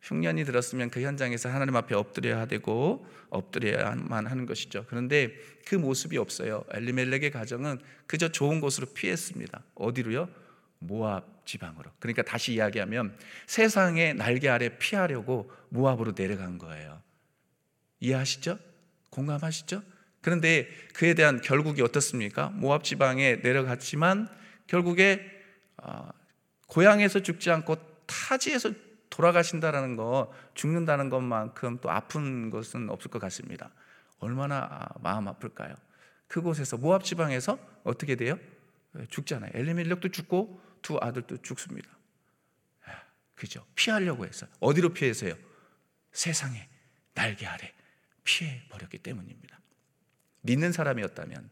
흉년이 0.00 0.44
들었으면 0.46 0.88
그 0.88 1.02
현장에서 1.02 1.50
하나님 1.50 1.76
앞에 1.76 1.94
엎드려야 1.94 2.46
되고 2.46 3.06
엎드려야만 3.28 4.26
하는 4.26 4.46
것이죠. 4.46 4.86
그런데 4.88 5.34
그 5.66 5.74
모습이 5.74 6.16
없어요. 6.16 6.64
엘리멜렉의 6.72 7.30
가정은 7.30 7.78
그저 8.06 8.28
좋은 8.28 8.60
곳으로 8.60 8.86
피했습니다. 8.94 9.62
어디로요? 9.74 10.30
모압 10.78 11.44
지방으로. 11.44 11.90
그러니까 11.98 12.22
다시 12.22 12.54
이야기하면 12.54 13.14
세상의 13.46 14.14
날개 14.14 14.48
아래 14.48 14.78
피하려고 14.78 15.52
모압으로 15.68 16.14
내려간 16.16 16.56
거예요. 16.56 17.02
이해하시죠? 18.00 18.58
공감하시죠? 19.10 19.82
그런데 20.22 20.68
그에 20.94 21.12
대한 21.12 21.42
결국이 21.42 21.82
어떻습니까? 21.82 22.48
모압 22.48 22.84
지방에 22.84 23.36
내려갔지만 23.36 24.28
결국에 24.66 25.30
어, 25.76 26.08
고향에서 26.70 27.20
죽지 27.20 27.50
않고 27.50 27.76
타지에서 28.06 28.72
돌아가신다라는 29.10 29.96
거, 29.96 30.32
죽는다는 30.54 31.10
것만큼 31.10 31.78
또 31.80 31.90
아픈 31.90 32.48
것은 32.50 32.88
없을 32.88 33.10
것 33.10 33.18
같습니다. 33.18 33.70
얼마나 34.18 34.88
마음 35.00 35.26
아플까요? 35.26 35.74
그곳에서 36.28 36.76
모압 36.76 37.02
지방에서 37.04 37.58
어떻게 37.82 38.14
돼요? 38.14 38.38
죽잖아요. 39.08 39.50
엘리멜렉도 39.52 40.10
죽고 40.10 40.60
두 40.80 40.98
아들도 41.00 41.38
죽습니다. 41.42 41.90
그죠? 43.34 43.66
피하려고 43.74 44.26
해서 44.26 44.46
어디로 44.60 44.90
피해서요? 44.90 45.34
세상에 46.12 46.68
날개 47.14 47.46
아래 47.46 47.72
피해 48.22 48.62
버렸기 48.68 48.98
때문입니다. 48.98 49.58
믿는 50.42 50.72
사람이었다면 50.72 51.50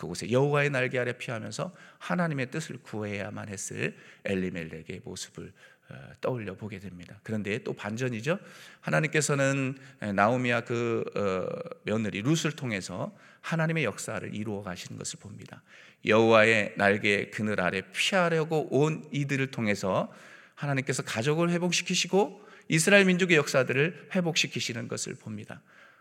그곳에 0.00 0.30
여호와의 0.30 0.70
날개 0.70 0.98
아래 0.98 1.12
피하면서 1.12 1.74
하나님의 1.98 2.50
뜻을 2.50 2.78
구해야만 2.82 3.48
했을 3.48 3.96
엘리멜렉의 4.24 5.02
모습을 5.04 5.52
어, 5.90 5.94
떠올려 6.20 6.54
보게 6.54 6.78
됩니다. 6.78 7.18
그런데 7.22 7.58
또 7.64 7.74
반전이죠. 7.74 8.38
하나님께서는 8.80 9.76
나오미와 10.14 10.62
그 10.62 11.04
어, 11.14 11.46
며느리 11.82 12.22
룻을 12.22 12.52
통해서 12.52 13.14
하나님의 13.42 13.84
역사를 13.84 14.34
이루어 14.34 14.62
가시는 14.62 14.96
것을 14.98 15.18
봅니다. 15.20 15.62
여호와의 16.06 16.74
날개 16.76 17.28
그늘 17.28 17.60
아래 17.60 17.82
피하려고 17.92 18.68
온 18.70 19.06
이들을 19.12 19.50
통해서 19.50 20.10
하나님께서 20.54 21.02
가족을 21.02 21.50
회복시키시고 21.50 22.48
이스라엘 22.68 23.04
민족의 23.04 23.36
역사들을 23.36 24.10
회복시키시는 24.14 24.88
것을 24.88 25.14
봅니다. 25.16 25.60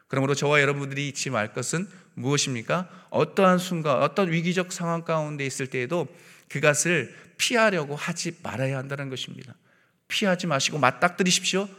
그러므로 0.09 0.35
저와 0.35 0.59
여러분들이 0.59 1.07
잊지 1.07 1.29
말 1.29 1.53
것은 1.53 1.87
무엇입니까? 2.15 2.89
어떠한 3.11 3.59
순간, 3.59 4.01
어떤 4.01 4.31
위기적 4.31 4.73
상황 4.73 5.05
가운데 5.05 5.45
있을 5.45 5.67
때에도 5.67 6.07
그것을 6.49 7.15
피하려고 7.37 7.95
하지 7.95 8.35
말아야 8.43 8.77
한다는 8.77 9.09
것입니다. 9.09 9.53
피하지 10.07 10.47
마시고 10.47 10.79
맞닥뜨리십시오. 10.79 11.69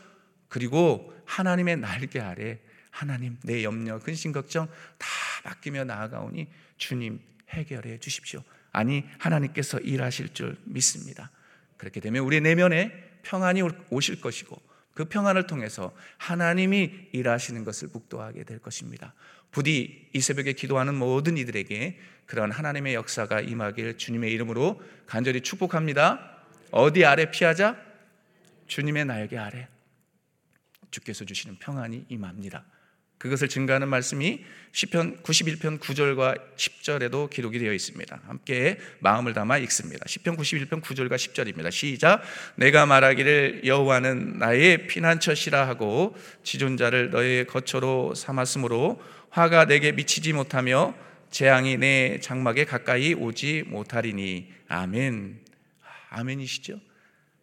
그리고 0.49 1.13
하나님의 1.27 1.77
날개 1.77 2.21
아래 2.21 2.59
하나님 2.91 3.37
내 3.43 3.63
염려, 3.65 3.99
근심, 3.99 4.33
걱정 4.33 4.69
다 4.97 5.09
맡기며 5.45 5.85
나아가오니 5.85 6.49
주님 6.79 7.21
해결해 7.51 7.99
주십시오. 7.99 8.43
아니 8.73 9.05
하나님께서 9.19 9.81
일하실 9.81 10.35
줄 10.35 10.57
믿습니다. 10.65 11.31
그렇게 11.77 12.01
되면 12.01 12.25
우리 12.25 12.41
내면에 12.41 13.11
평안이 13.23 13.63
오실 13.91 14.21
것이고 14.21 14.61
그 15.01 15.07
평안을 15.07 15.47
통해서 15.47 15.95
하나님이 16.19 17.09
일하시는 17.13 17.65
것을 17.65 17.89
묵도하게 17.91 18.45
될 18.45 18.59
것입니다. 18.59 19.15
부디 19.51 20.11
이 20.13 20.21
새벽에 20.21 20.53
기도하는 20.53 20.95
모든 20.95 21.39
이들에게 21.39 21.99
그런 22.27 22.51
하나님의 22.51 22.93
역사가 22.93 23.41
임하길 23.41 23.97
주님의 23.97 24.31
이름으로 24.31 24.83
간절히 25.07 25.41
축복합니다. 25.41 26.45
어디 26.71 27.07
아래 27.07 27.31
피하자? 27.31 27.79
주님의 28.67 29.07
날개 29.07 29.39
아래 29.39 29.69
주께서 30.91 31.25
주시는 31.25 31.57
평안이 31.61 32.05
임합니다. 32.11 32.67
그것을 33.21 33.49
증가하는 33.49 33.89
말씀이 33.89 34.43
시편 34.73 35.23
91편 35.23 35.79
9절과 35.79 36.57
10절에도 36.57 37.29
기록이 37.29 37.59
되어 37.59 37.75
있습니다. 37.75 38.19
함께 38.27 38.79
마음을 39.01 39.35
담아 39.35 39.59
읽습니다. 39.59 40.07
시편 40.09 40.39
91편 40.39 40.81
9절과 40.81 41.17
10절입니다. 41.17 41.71
시작. 41.71 42.23
내가 42.57 42.87
말하기를 42.87 43.63
여호와는 43.67 44.39
나의 44.39 44.87
피난처시라 44.87 45.69
하고 45.69 46.17
지존자를 46.45 47.11
너의 47.11 47.47
거처로 47.47 48.15
삼았으므로 48.15 49.03
화가 49.29 49.67
내게 49.67 49.93
미치지 49.93 50.33
못하며 50.33 50.95
재앙이 51.31 51.77
내 51.77 52.21
장막에 52.21 52.65
가까이 52.65 53.13
오지 53.13 53.65
못하리니 53.67 54.51
아멘. 54.69 55.41
아멘이시죠? 56.09 56.81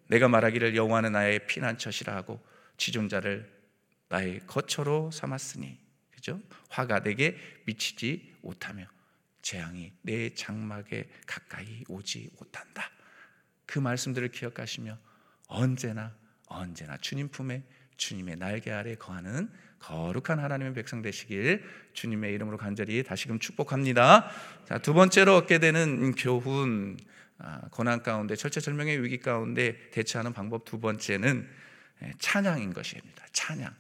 내가 0.08 0.28
말하기를 0.28 0.76
여호와는 0.76 1.12
나의 1.12 1.46
피난처시라 1.46 2.16
하고 2.16 2.40
지존자를 2.78 3.57
나의 4.10 4.42
거처로 4.48 5.12
삼았으니 5.12 5.78
그죠? 6.12 6.42
화가 6.70 7.02
내게 7.02 7.38
미치지 7.66 8.36
못하며 8.42 8.86
재앙이 9.42 9.94
내 10.02 10.34
장막에 10.34 11.10
가까이 11.26 11.84
오지 11.88 12.32
못한다. 12.38 12.90
그 13.66 13.80
말씀들을 13.80 14.30
기억하시며 14.30 14.98
언제나 15.48 16.16
언제나 16.48 16.98
주님 16.98 17.30
품에 17.30 17.64
주님의 17.98 18.38
날개 18.38 18.72
아래 18.72 18.96
거하는 18.96 19.50
거룩한 19.80 20.40
하나님의 20.40 20.74
백성 20.74 21.02
되시길 21.02 21.64
주님의 21.94 22.34
이름으로 22.34 22.58
간절히 22.58 23.04
다시금 23.04 23.40
축복합니다. 23.40 24.30
자, 24.66 24.78
두 24.80 24.94
번째로 24.94 25.36
얻게 25.36 25.60
되는 25.60 26.14
교훈 26.14 26.98
아, 27.40 27.62
고난 27.70 28.02
가운데 28.02 28.36
철저절명의 28.36 29.04
위기 29.04 29.20
가운데 29.20 29.90
대처하는 29.92 30.34
방법 30.34 30.66
두 30.66 30.80
번째는 30.80 31.48
예, 32.04 32.14
찬양인 32.20 32.74
것입니다. 32.74 33.26
찬양. 33.32 33.74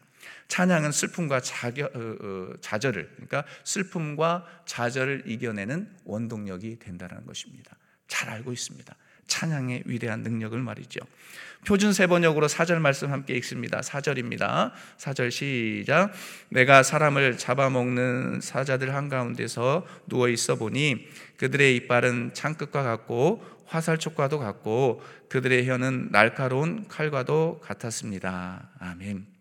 찬양은 0.47 0.91
슬픔과 0.91 1.41
자겨, 1.41 1.85
어, 1.85 1.89
어, 1.93 2.53
좌절을 2.61 3.09
그러니까 3.15 3.43
슬픔과 3.63 4.45
좌절을 4.65 5.23
이겨내는 5.25 5.89
원동력이 6.05 6.79
된다는 6.79 7.25
것입니다. 7.25 7.75
잘 8.07 8.29
알고 8.29 8.53
있습니다. 8.53 8.95
찬양의 9.27 9.83
위대한 9.85 10.23
능력을 10.23 10.57
말이죠. 10.57 11.01
표준 11.65 11.91
세 11.91 12.07
번역으로 12.07 12.47
사절 12.47 12.79
말씀 12.79 13.11
함께 13.11 13.33
읽습니다. 13.35 13.81
사절입니다. 13.81 14.73
사절 14.97 15.31
시작. 15.31 16.13
내가 16.49 16.81
사람을 16.81 17.37
잡아먹는 17.37 18.39
사자들 18.41 18.95
한가운데서 18.95 19.85
누워 20.07 20.29
있어 20.29 20.55
보니 20.55 21.07
그들의 21.37 21.75
이빨은 21.75 22.33
창끝과 22.33 22.83
같고 22.83 23.43
화살촉과도 23.65 24.39
같고 24.39 25.01
그들의 25.27 25.67
혀는 25.67 26.09
날카로운 26.11 26.87
칼과도 26.87 27.59
같았습니다. 27.61 28.69
아멘. 28.79 29.36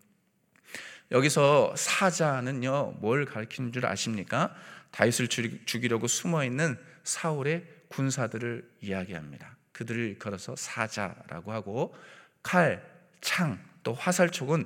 여기서 1.11 1.73
사자는요 1.75 2.95
뭘 2.99 3.25
가리키는 3.25 3.71
줄 3.71 3.85
아십니까? 3.85 4.53
다윗을 4.91 5.27
죽이려고 5.27 6.07
숨어 6.07 6.43
있는 6.43 6.77
사울의 7.03 7.65
군사들을 7.89 8.69
이야기합니다. 8.81 9.55
그들을 9.71 10.17
걸어서 10.19 10.55
사자라고 10.55 11.51
하고 11.51 11.95
칼, 12.43 12.83
창, 13.21 13.59
또 13.83 13.93
화살촉은 13.93 14.65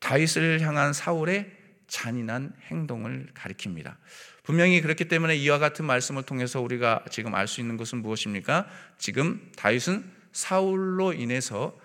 다윗을 0.00 0.60
향한 0.60 0.92
사울의 0.92 1.50
잔인한 1.86 2.54
행동을 2.66 3.28
가리킵니다. 3.34 3.96
분명히 4.42 4.80
그렇기 4.80 5.06
때문에 5.06 5.36
이와 5.36 5.58
같은 5.58 5.84
말씀을 5.84 6.22
통해서 6.24 6.60
우리가 6.60 7.04
지금 7.10 7.34
알 7.34 7.46
수 7.46 7.60
있는 7.60 7.76
것은 7.76 8.02
무엇입니까? 8.02 8.66
지금 8.98 9.50
다윗은 9.56 10.10
사울로 10.32 11.12
인해서 11.12 11.78
아, 11.78 11.79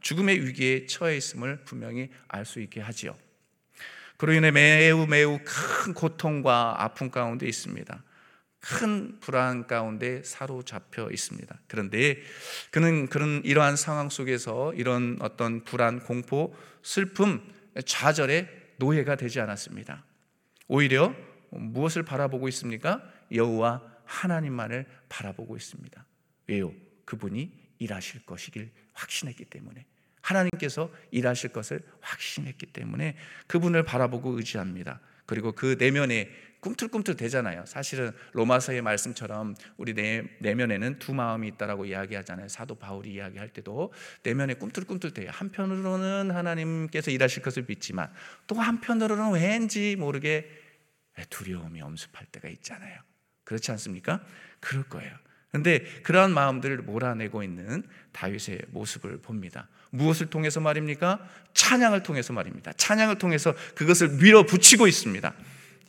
죽음의 0.00 0.44
위기에 0.46 0.86
처해 0.86 1.16
있음을 1.16 1.64
분명히 1.64 2.10
알 2.28 2.44
수 2.44 2.60
있게 2.60 2.80
하지요. 2.80 3.16
그로 4.16 4.32
인해 4.32 4.50
매우 4.50 5.06
매우 5.06 5.38
큰 5.44 5.92
고통과 5.92 6.82
아픔 6.82 7.10
가운데 7.10 7.46
있습니다. 7.46 8.02
큰 8.60 9.20
불안 9.20 9.66
가운데 9.66 10.22
사로잡혀 10.24 11.10
있습니다. 11.10 11.60
그런데 11.68 12.20
그는 12.70 13.08
그런 13.08 13.42
이러한 13.44 13.76
상황 13.76 14.08
속에서 14.08 14.74
이런 14.74 15.18
어떤 15.20 15.62
불안, 15.64 16.00
공포, 16.00 16.54
슬픔, 16.82 17.46
좌절의 17.84 18.48
노예가 18.78 19.16
되지 19.16 19.40
않았습니다. 19.40 20.04
오히려 20.66 21.14
무엇을 21.50 22.02
바라보고 22.02 22.48
있습니까? 22.48 23.02
여호와 23.32 23.82
하나님만을 24.04 24.86
바라보고 25.08 25.56
있습니다. 25.56 26.04
왜요? 26.48 26.72
그분이 27.04 27.52
일하실 27.78 28.24
것이길 28.26 28.70
확신했기 28.96 29.44
때문에 29.44 29.86
하나님께서 30.20 30.90
일하실 31.12 31.52
것을 31.52 31.80
확신했기 32.00 32.66
때문에 32.66 33.16
그분을 33.46 33.84
바라보고 33.84 34.36
의지합니다. 34.36 35.00
그리고 35.24 35.52
그 35.52 35.76
내면에 35.78 36.30
꿈틀꿈틀 36.60 37.14
되잖아요. 37.16 37.64
사실은 37.66 38.10
로마서의 38.32 38.82
말씀처럼 38.82 39.54
우리 39.76 39.94
내, 39.94 40.24
내면에는 40.40 40.98
두 40.98 41.14
마음이 41.14 41.46
있다라고 41.48 41.84
이야기하잖아요. 41.84 42.48
사도 42.48 42.74
바울이 42.74 43.14
이야기할 43.14 43.50
때도 43.50 43.92
내면에 44.24 44.54
꿈틀꿈틀 44.54 45.12
돼요. 45.12 45.30
한편으로는 45.32 46.32
하나님께서 46.32 47.12
일하실 47.12 47.42
것을 47.42 47.66
믿지만 47.68 48.12
또 48.48 48.56
한편으로는 48.56 49.32
왠지 49.32 49.94
모르게 49.96 50.48
두려움이 51.30 51.80
엄습할 51.82 52.26
때가 52.26 52.48
있잖아요. 52.48 53.00
그렇지 53.44 53.70
않습니까? 53.70 54.24
그럴 54.58 54.82
거예요. 54.84 55.16
근데 55.56 55.80
그러한 56.02 56.32
마음들을 56.32 56.78
몰아내고 56.78 57.42
있는 57.42 57.82
다윗의 58.12 58.60
모습을 58.68 59.22
봅니다. 59.22 59.68
무엇을 59.90 60.26
통해서 60.26 60.60
말입니까? 60.60 61.18
찬양을 61.54 62.02
통해서 62.02 62.34
말입니다. 62.34 62.74
찬양을 62.74 63.16
통해서 63.16 63.54
그것을 63.74 64.08
밀어붙이고 64.10 64.86
있습니다. 64.86 65.32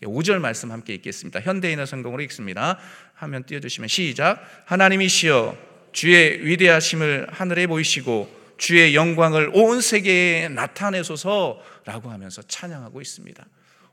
5절 0.04 0.40
말씀 0.40 0.72
함께 0.72 0.94
읽겠습니다. 0.94 1.42
현대인의 1.42 1.86
성공으로 1.86 2.24
읽습니다. 2.24 2.80
화면 3.14 3.44
띄워주시면 3.44 3.90
시작. 3.90 4.42
하나님이시여 4.66 5.58
주의 5.92 6.46
위대하심을 6.46 7.28
하늘에 7.32 7.68
보이시고 7.68 8.56
주의 8.58 8.96
영광을 8.96 9.52
온 9.54 9.82
세계에 9.82 10.48
나타내소서라고 10.48 12.10
하면서 12.10 12.42
찬양하고 12.42 13.02
있습니다. 13.02 13.46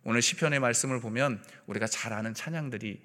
오늘 0.04 0.22
시편의 0.22 0.60
말씀을 0.60 1.00
보면 1.00 1.42
우리가 1.66 1.88
잘 1.88 2.12
아는 2.12 2.32
찬양들이 2.32 3.02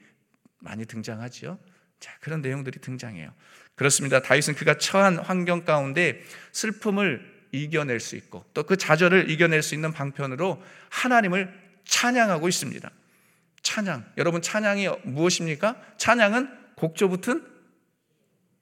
많이 0.60 0.86
등장하지요. 0.86 1.58
자, 2.00 2.14
그런 2.22 2.42
내용들이 2.42 2.80
등장해요. 2.80 3.34
그렇습니다. 3.76 4.22
다윗은 4.22 4.56
그가 4.56 4.78
처한 4.78 5.18
환경 5.20 5.64
가운데 5.66 6.22
슬픔을 6.52 7.40
이겨낼 7.52 8.00
수 8.00 8.16
있고 8.16 8.46
또 8.54 8.64
그 8.64 8.78
좌절을 8.78 9.30
이겨낼 9.32 9.64
수 9.64 9.74
있는 9.74 9.92
방편으로 9.92 10.62
하나님을 10.90 11.52
찬양하고 11.86 12.48
있습니다. 12.48 12.90
찬양. 13.64 14.14
여러분 14.18 14.42
찬양이 14.42 14.88
무엇입니까? 15.04 15.76
찬양은 15.98 16.76
곡조 16.76 17.10
붙은 17.10 17.46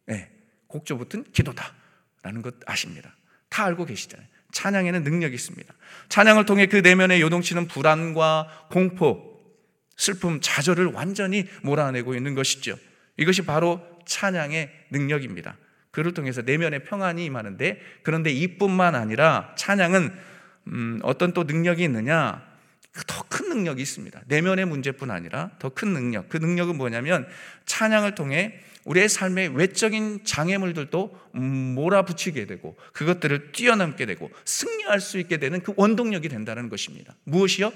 네, 0.06 0.32
곡조 0.68 0.98
붙은 0.98 1.26
기도다라는 1.34 2.42
것 2.42 2.56
아십니다. 2.66 3.16
다 3.50 3.66
알고 3.66 3.86
계시잖아요. 3.86 4.28
찬양에는 4.52 5.04
능력이 5.04 5.36
있습니다. 5.36 5.74
찬양을 6.10 6.46
통해 6.46 6.68
그 6.68 6.78
내면에 6.78 7.20
요동치는 7.20 7.68
불안과 7.68 8.68
공포, 8.72 9.42
슬픔, 9.98 10.40
좌절을 10.42 10.88
완전히 10.88 11.46
몰아내고 11.64 12.16
있는 12.16 12.34
것이죠. 12.34 12.78
이것이 13.18 13.44
바로 13.44 13.82
찬양의 14.06 14.72
능력입니다. 14.92 15.58
그를 15.92 16.14
통해서 16.14 16.42
내면의 16.42 16.84
평안이 16.84 17.26
임하는데 17.26 17.82
그런데 18.04 18.32
이뿐만 18.32 18.96
아니라 18.96 19.54
찬양은 19.58 20.14
음, 20.68 21.00
어떤 21.02 21.34
또 21.34 21.44
능력이 21.44 21.84
있느냐? 21.84 22.46
더 23.06 23.24
큰 23.30 23.50
능력이 23.50 23.82
있습니다. 23.82 24.22
내면의 24.28 24.66
문제뿐 24.66 25.12
아니라 25.12 25.52
더 25.60 25.70
큰 25.70 25.94
능력. 25.94 26.30
그 26.30 26.38
능력은 26.38 26.76
뭐냐면 26.78 27.28
찬양을 27.66 28.16
통해 28.16 28.60
우리의 28.86 29.10
삶의 29.10 29.50
외적인 29.50 30.24
장애물들도 30.24 31.20
몰아붙이게 31.34 32.46
되고 32.46 32.78
그것들을 32.94 33.52
뛰어넘게 33.52 34.06
되고 34.06 34.32
승리할 34.46 35.02
수 35.02 35.20
있게 35.20 35.38
되는 35.38 35.62
그 35.62 35.74
원동력이 35.76 36.30
된다는 36.30 36.70
것입니다. 36.70 37.16
무엇이요? 37.26 37.72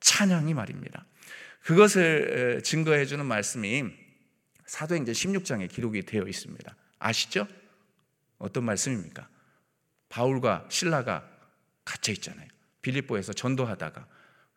찬양이 0.00 0.52
말입니다. 0.52 1.06
그것을 1.60 2.60
증거해 2.64 3.04
주는 3.06 3.24
말씀이 3.24 3.84
사도행전 4.72 5.12
16장에 5.12 5.70
기록이 5.70 6.00
되어 6.00 6.22
있습니다. 6.26 6.74
아시죠? 6.98 7.46
어떤 8.38 8.64
말씀입니까? 8.64 9.28
바울과 10.08 10.66
신라가 10.70 11.28
갇혀 11.84 12.10
있잖아요. 12.12 12.48
빌립보에서 12.80 13.34
전도하다가 13.34 14.08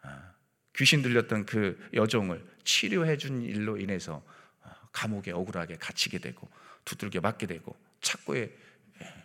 아, 0.04 0.34
귀신 0.73 1.01
들렸던 1.01 1.45
그 1.45 1.89
여종을 1.93 2.45
치료해 2.63 3.17
준 3.17 3.41
일로 3.41 3.78
인해서 3.78 4.25
아, 4.63 4.73
감옥에 4.93 5.32
억울하게 5.32 5.75
갇히게 5.75 6.19
되고 6.19 6.49
두들겨 6.86 7.19
맞게 7.19 7.45
되고 7.45 7.75
착고에 7.99 8.56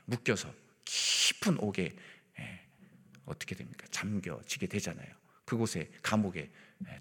묶여서 0.07 0.53
깊은 0.85 1.59
옥에 1.61 1.95
어떻게 3.27 3.55
됩니까? 3.55 3.87
잠겨지게 3.93 4.67
되잖아요. 4.67 5.15
그곳에 5.45 5.89
감옥에 6.03 6.51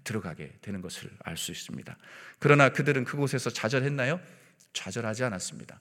들어가게 0.04 0.58
되는 0.60 0.80
것을 0.80 1.10
알 1.24 1.36
수 1.36 1.50
있습니다. 1.52 1.96
그러나 2.38 2.68
그들은 2.70 3.04
그곳에서 3.04 3.50
좌절했나요? 3.50 4.20
좌절하지 4.72 5.24
않았습니다. 5.24 5.80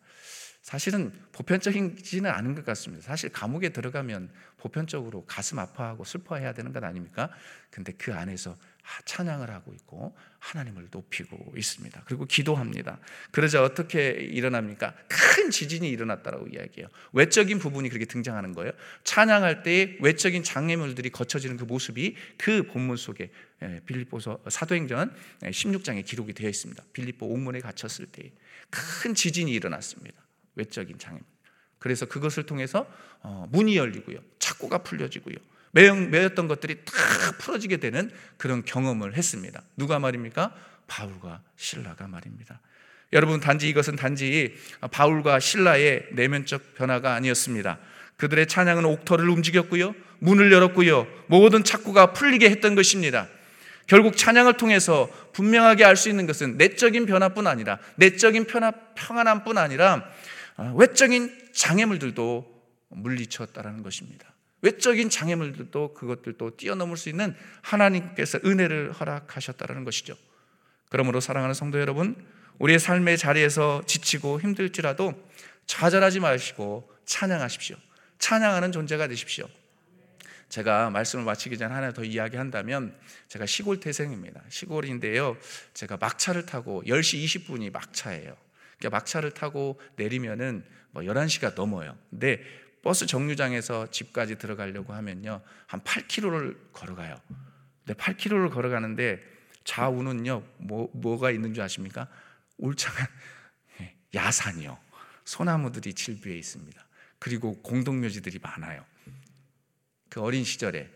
사실은 0.62 1.14
보편적이지는 1.32 2.30
않은 2.30 2.56
것 2.56 2.66
같습니다. 2.66 3.04
사실 3.04 3.30
감옥에 3.32 3.70
들어가면 3.70 4.30
보편적으로 4.58 5.26
가슴 5.26 5.58
아파하고 5.60 6.04
슬퍼해야 6.04 6.54
되는 6.54 6.74
것 6.74 6.84
아닙니까? 6.84 7.30
근데 7.72 7.94
그 7.94 8.14
안에서 8.14 8.58
찬양을 9.06 9.50
하고 9.50 9.74
있고 9.74 10.18
하나님을 10.40 10.88
높이고 10.92 11.54
있습니다. 11.56 12.04
그리고 12.06 12.26
기도합니다. 12.26 13.00
그러자 13.32 13.64
어떻게 13.64 14.12
일어납니까? 14.12 14.96
큰 15.08 15.52
지진이 15.52 15.90
일어났다라고 15.90 16.48
이야기해요. 16.48 16.90
외적인 17.14 17.60
부분이 17.60 17.90
그렇게 17.90 18.06
등장하는 18.06 18.54
거예요. 18.54 18.72
찬양할 19.04 19.64
때 19.64 19.98
외적인 20.00 20.44
장애물들이 20.44 21.10
거쳐지는 21.10 21.58
그 21.58 21.66
모습이 21.66 22.16
그 22.38 22.64
본문 22.64 22.98
속에 22.98 23.32
예, 23.62 23.82
빌립보서 23.86 24.40
사도행전 24.48 25.14
16장에 25.42 26.06
기록이 26.06 26.34
되어 26.34 26.50
있습니다. 26.50 26.82
빌립보 26.94 27.26
옥문에 27.26 27.60
갇혔을 27.60 28.06
때 28.08 28.32
큰 28.70 29.16
지진이 29.16 29.52
일어났습니다. 29.52 30.22
외적인 30.56 30.98
장애물. 31.00 31.26
그래서 31.80 32.06
그것을 32.06 32.46
통해서 32.46 32.92
어, 33.22 33.48
문이 33.52 33.78
열리고요. 33.78 34.20
착고가 34.40 34.80
풀려지고요. 34.80 35.36
매였던 35.72 36.48
것들이 36.48 36.84
다 36.86 36.94
풀어지게 37.40 37.78
되는 37.78 38.12
그런 38.38 38.64
경험을 38.66 39.16
했습니다. 39.16 39.62
누가 39.78 40.00
말입니까? 40.00 40.54
바울과 40.88 41.42
신라가 41.56 42.08
말입니다. 42.08 42.60
여러분 43.14 43.40
단지 43.40 43.70
이것은 43.70 43.96
단지 43.96 44.56
바울과 44.92 45.40
신라의 45.40 46.08
내면적 46.12 46.76
변화가 46.76 47.14
아니었습니다. 47.14 47.80
그들의 48.18 48.48
찬양은 48.48 48.86
옥터를 48.86 49.30
움직였고요. 49.30 49.96
문을 50.20 50.52
열었고요. 50.52 51.08
모든 51.28 51.64
착구가 51.64 52.14
풀리게 52.14 52.50
했던 52.50 52.76
것입니다. 52.76 53.28
결국 53.88 54.16
찬양을 54.16 54.58
통해서 54.58 55.10
분명하게 55.34 55.84
알 55.84 55.96
수 55.96 56.10
있는 56.10 56.28
것은 56.28 56.58
내적인 56.58 57.08
변화뿐 57.08 57.48
아니라 57.48 57.80
내적인 57.96 58.46
편화, 58.46 58.72
평안함뿐 58.96 59.58
아니라 59.58 60.06
어, 60.58 60.74
외적인 60.76 61.50
장애물들도 61.54 62.60
물리쳤다라는 62.90 63.82
것입니다. 63.82 64.29
외적인 64.62 65.10
장애물들도 65.10 65.94
그것들도 65.94 66.58
뛰어넘을 66.58 66.98
수 66.98 67.10
있는 67.10 67.36
하나님께서 67.62 68.40
은혜를 68.44 68.92
허락하셨다는 68.94 69.84
것이죠. 69.86 70.16
그러므로 70.90 71.20
사랑하는 71.20 71.54
성도 71.54 71.80
여러분, 71.80 72.16
우리의 72.58 72.80
삶의 72.80 73.18
자리에서 73.18 73.84
지치고 73.86 74.42
힘들지라도 74.42 75.14
좌절하지 75.66 76.20
마시고 76.20 76.92
찬양하십시오. 77.06 77.78
찬양하는 78.18 78.72
존재가 78.72 79.08
되십시오. 79.08 79.48
제가 80.50 80.90
말씀을 80.90 81.24
마치기 81.24 81.58
전에 81.58 81.74
하나 81.74 81.94
더 81.94 82.04
이야기한다면 82.04 82.96
제가 83.28 83.46
시골 83.46 83.80
태생입니다. 83.80 84.42
시골인데요. 84.50 85.38
제가 85.74 85.98
막차를 85.98 86.46
타고 86.46 86.84
10시 86.86 87.24
20분이 87.24 87.72
막차예요. 87.72 88.36
그러니까 88.80 88.98
막차를 88.98 89.32
타고 89.32 89.80
내리면은 89.96 90.66
뭐 90.92 91.04
11시가 91.04 91.54
넘어요. 91.54 91.96
근데 92.10 92.44
버스 92.82 93.06
정류장에서 93.06 93.92
집까지 93.92 94.38
들어가려고 94.38 94.94
하면요. 94.94 95.42
한 95.68 95.82
8km를 95.82 96.58
걸어가요. 96.72 97.20
근데 97.86 97.94
8km를 98.00 98.52
걸어가는데 98.52 99.22
좌우는요. 99.64 100.44
뭐 100.58 100.90
뭐가 100.94 101.32
있는 101.32 101.54
줄 101.54 101.64
아십니까? 101.64 102.08
울창한 102.58 103.08
예, 103.82 103.96
야산이요. 104.14 104.78
소나무들이 105.26 105.94
질비해 105.94 106.38
있습니다. 106.38 106.86
그리고 107.20 107.62
공동묘지들이 107.62 108.40
많아요. 108.42 108.86
그 110.10 110.22
어린 110.22 110.44
시절에 110.44 110.90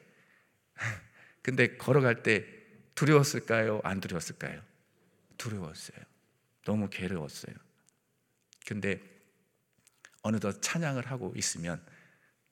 근데 1.43 1.76
걸어갈 1.78 2.24
때 2.24 2.46
두려웠을까요? 2.96 3.82
안 3.84 4.00
두려웠을까요? 4.00 4.62
두려웠어요. 5.38 5.98
너무 6.65 6.89
괴로웠어요. 6.89 7.56
근데 8.65 9.02
어느덧 10.23 10.62
찬양을 10.62 11.05
하고 11.05 11.33
있으면 11.38 11.81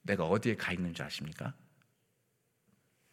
내가 0.02 0.24
어디에 0.24 0.56
가 0.56 0.72
있는 0.72 0.94
줄 0.94 1.04
아십니까? 1.04 1.54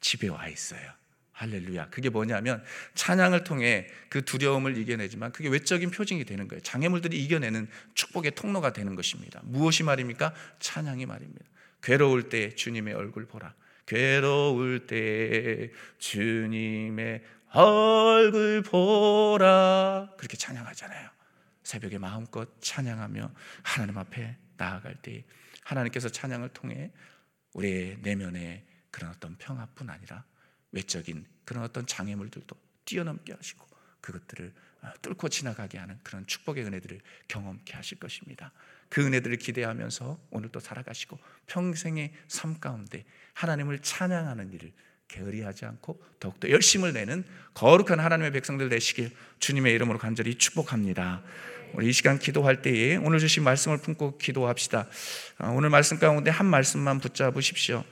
집에 0.01 0.27
와 0.27 0.47
있어요. 0.47 0.91
할렐루야. 1.31 1.89
그게 1.89 2.09
뭐냐면 2.09 2.63
찬양을 2.95 3.45
통해 3.45 3.87
그 4.09 4.25
두려움을 4.25 4.77
이겨내지만 4.77 5.31
그게 5.31 5.47
외적인 5.47 5.89
표징이 5.89 6.25
되는 6.25 6.49
거예요. 6.49 6.61
장애물들이 6.61 7.23
이겨내는 7.23 7.69
축복의 7.93 8.31
통로가 8.35 8.73
되는 8.73 8.95
것입니다. 8.95 9.39
무엇이 9.43 9.83
말입니까? 9.83 10.33
찬양이 10.59 11.05
말입니다. 11.05 11.45
괴로울 11.81 12.27
때 12.27 12.53
주님의 12.55 12.93
얼굴 12.93 13.25
보라. 13.25 13.53
괴로울 13.85 14.85
때 14.85 15.71
주님의 15.97 17.23
얼굴 17.51 18.61
보라. 18.63 20.09
그렇게 20.17 20.35
찬양하잖아요. 20.35 21.09
새벽에 21.63 21.97
마음껏 21.97 22.49
찬양하며 22.61 23.31
하나님 23.63 23.97
앞에 23.97 24.35
나아갈 24.59 24.95
때 25.01 25.23
하나님께서 25.63 26.09
찬양을 26.09 26.49
통해 26.49 26.91
우리의 27.53 27.97
내면의 28.01 28.63
그런 28.91 29.11
어떤 29.11 29.35
평화뿐 29.37 29.89
아니라 29.89 30.23
외적인 30.71 31.25
그런 31.45 31.63
어떤 31.63 31.87
장애물들도 31.87 32.55
뛰어넘게 32.85 33.33
하시고 33.33 33.65
그것들을 34.01 34.53
어, 34.81 34.91
뚫고 35.01 35.29
지나가게 35.29 35.77
하는 35.77 35.99
그런 36.03 36.25
축복의 36.25 36.63
은혜들을 36.63 37.01
경험케 37.27 37.73
하실 37.73 37.99
것입니다. 37.99 38.51
그 38.87 39.05
은혜들을 39.05 39.37
기대하면서 39.37 40.19
오늘도 40.31 40.59
살아가시고 40.59 41.19
평생의 41.47 42.13
삶 42.27 42.59
가운데 42.59 43.05
하나님을 43.33 43.79
찬양하는 43.79 44.53
일을 44.53 44.71
게으리하지 45.09 45.65
않고 45.65 46.01
더욱더 46.19 46.49
열심을 46.49 46.93
내는 46.93 47.25
거룩한 47.55 47.99
하나님의 47.99 48.31
백성들 48.31 48.69
되시길 48.69 49.11
주님의 49.39 49.73
이름으로 49.73 49.97
간절히 49.97 50.35
축복합니다. 50.35 51.23
우리 51.73 51.87
이 51.87 51.91
시간 51.91 52.19
기도할 52.19 52.61
때에 52.61 52.97
오늘 52.97 53.19
주신 53.19 53.43
말씀을 53.43 53.77
품고 53.77 54.17
기도합시다. 54.17 54.87
아, 55.37 55.47
오늘 55.49 55.69
말씀 55.69 55.99
가운데 55.99 56.31
한 56.31 56.45
말씀만 56.45 56.99
붙잡으십시오. 56.99 57.83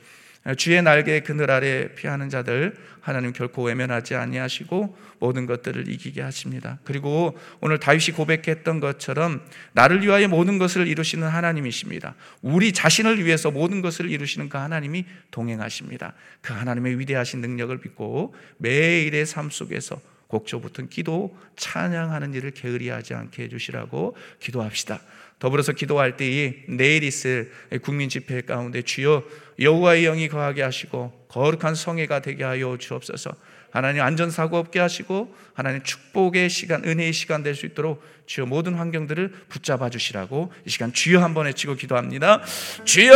주의 0.56 0.80
날개 0.80 1.20
그늘 1.20 1.50
아래 1.50 1.94
피하는 1.94 2.30
자들 2.30 2.76
하나님 3.00 3.32
결코 3.32 3.64
외면하지 3.64 4.14
아니하시고 4.14 4.96
모든 5.18 5.46
것들을 5.46 5.88
이기게 5.88 6.22
하십니다. 6.22 6.78
그리고 6.84 7.36
오늘 7.60 7.78
다윗이 7.78 8.16
고백했던 8.16 8.80
것처럼 8.80 9.42
나를 9.72 10.02
위하여 10.02 10.28
모든 10.28 10.58
것을 10.58 10.86
이루시는 10.86 11.26
하나님이십니다. 11.26 12.14
우리 12.40 12.72
자신을 12.72 13.24
위해서 13.24 13.50
모든 13.50 13.82
것을 13.82 14.10
이루시는 14.10 14.48
그 14.48 14.56
하나님이 14.56 15.06
동행하십니다. 15.30 16.14
그 16.40 16.52
하나님의 16.52 16.98
위대하신 16.98 17.40
능력을 17.40 17.78
믿고 17.82 18.34
매일의 18.58 19.26
삶 19.26 19.50
속에서 19.50 20.00
곡조 20.28 20.60
붙은 20.60 20.88
기도, 20.88 21.36
찬양하는 21.56 22.34
일을 22.34 22.52
게으리하지 22.52 23.14
않게 23.14 23.44
해주시라고 23.44 24.16
기도합시다. 24.40 25.00
더불어서 25.38 25.72
기도할 25.72 26.16
때에 26.16 26.64
내일 26.68 27.02
있을 27.04 27.50
국민 27.82 28.08
집회 28.08 28.40
가운데 28.42 28.82
주여 28.82 29.22
여호와의 29.60 30.04
영이 30.04 30.28
거하게 30.28 30.62
하시고 30.62 31.26
거룩한 31.28 31.74
성회가 31.74 32.20
되게 32.20 32.44
하여 32.44 32.76
주옵소서. 32.78 33.30
하나님 33.70 34.02
안전사고 34.02 34.56
없게 34.56 34.80
하시고 34.80 35.34
하나님 35.54 35.82
축복의 35.82 36.48
시간, 36.48 36.84
은혜의 36.84 37.12
시간 37.12 37.42
될 37.42 37.54
수 37.54 37.66
있도록 37.66 38.02
주여 38.26 38.46
모든 38.46 38.74
환경들을 38.74 39.30
붙잡아 39.48 39.90
주시라고 39.90 40.52
이 40.64 40.70
시간 40.70 40.92
주여 40.92 41.20
한번 41.20 41.46
외치고 41.46 41.74
기도합니다. 41.74 42.42
주여 42.84 43.14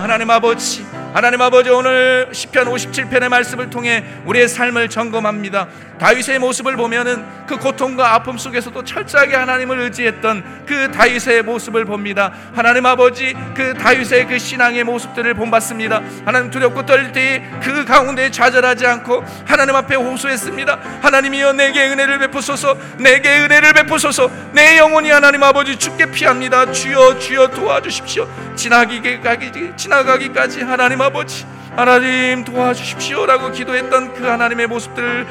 하나님 0.00 0.30
아버지 0.30 0.84
하나님 1.12 1.42
아버지 1.42 1.68
오늘 1.68 2.30
시편 2.32 2.68
57편의 2.68 3.28
말씀을 3.28 3.68
통해 3.68 4.02
우리의 4.24 4.48
삶을 4.48 4.88
점검합니다. 4.88 5.68
다윗의 5.98 6.38
모습을 6.38 6.76
보면은 6.76 7.22
그 7.46 7.58
고통과 7.58 8.14
아픔 8.14 8.38
속에서도 8.38 8.82
철저하게 8.82 9.36
하나님을 9.36 9.78
의지했던 9.80 10.64
그 10.66 10.90
다윗의 10.90 11.42
모습을 11.42 11.84
봅니다. 11.84 12.32
하나님 12.54 12.86
아버지 12.86 13.36
그 13.54 13.74
다윗의 13.74 14.26
그 14.26 14.38
신앙의 14.38 14.84
모습들을 14.84 15.34
본받습니다. 15.34 16.02
하나님 16.24 16.50
두렵고 16.50 16.86
떨릴 16.86 17.12
때그 17.12 17.84
가운데 17.84 18.30
좌절하지 18.30 18.86
않고 18.86 19.22
하나님 19.44 19.76
앞에 19.76 19.94
호소했습니다. 19.96 20.78
하나님이여 21.02 21.52
내게 21.52 21.88
은혜를 21.88 22.20
베푸소서 22.20 22.74
내게 22.96 23.42
은혜를 23.42 23.74
베푸소서 23.74 24.30
내 24.52 24.78
영혼이 24.78 25.10
하나님 25.10 25.42
아버지 25.42 25.76
죽게 25.76 26.10
피합니다. 26.10 26.72
주여 26.72 27.18
주여 27.18 27.48
도와주십시오. 27.48 28.26
지나가기 28.56 29.72
지나가기까지 29.76 30.62
하나님 30.62 31.01
아버지 31.02 31.46
하나님 31.76 32.44
도와주십시오라고 32.44 33.50
기도했던 33.52 34.14
그 34.14 34.24
하나님의 34.26 34.66
모습들을 34.66 35.26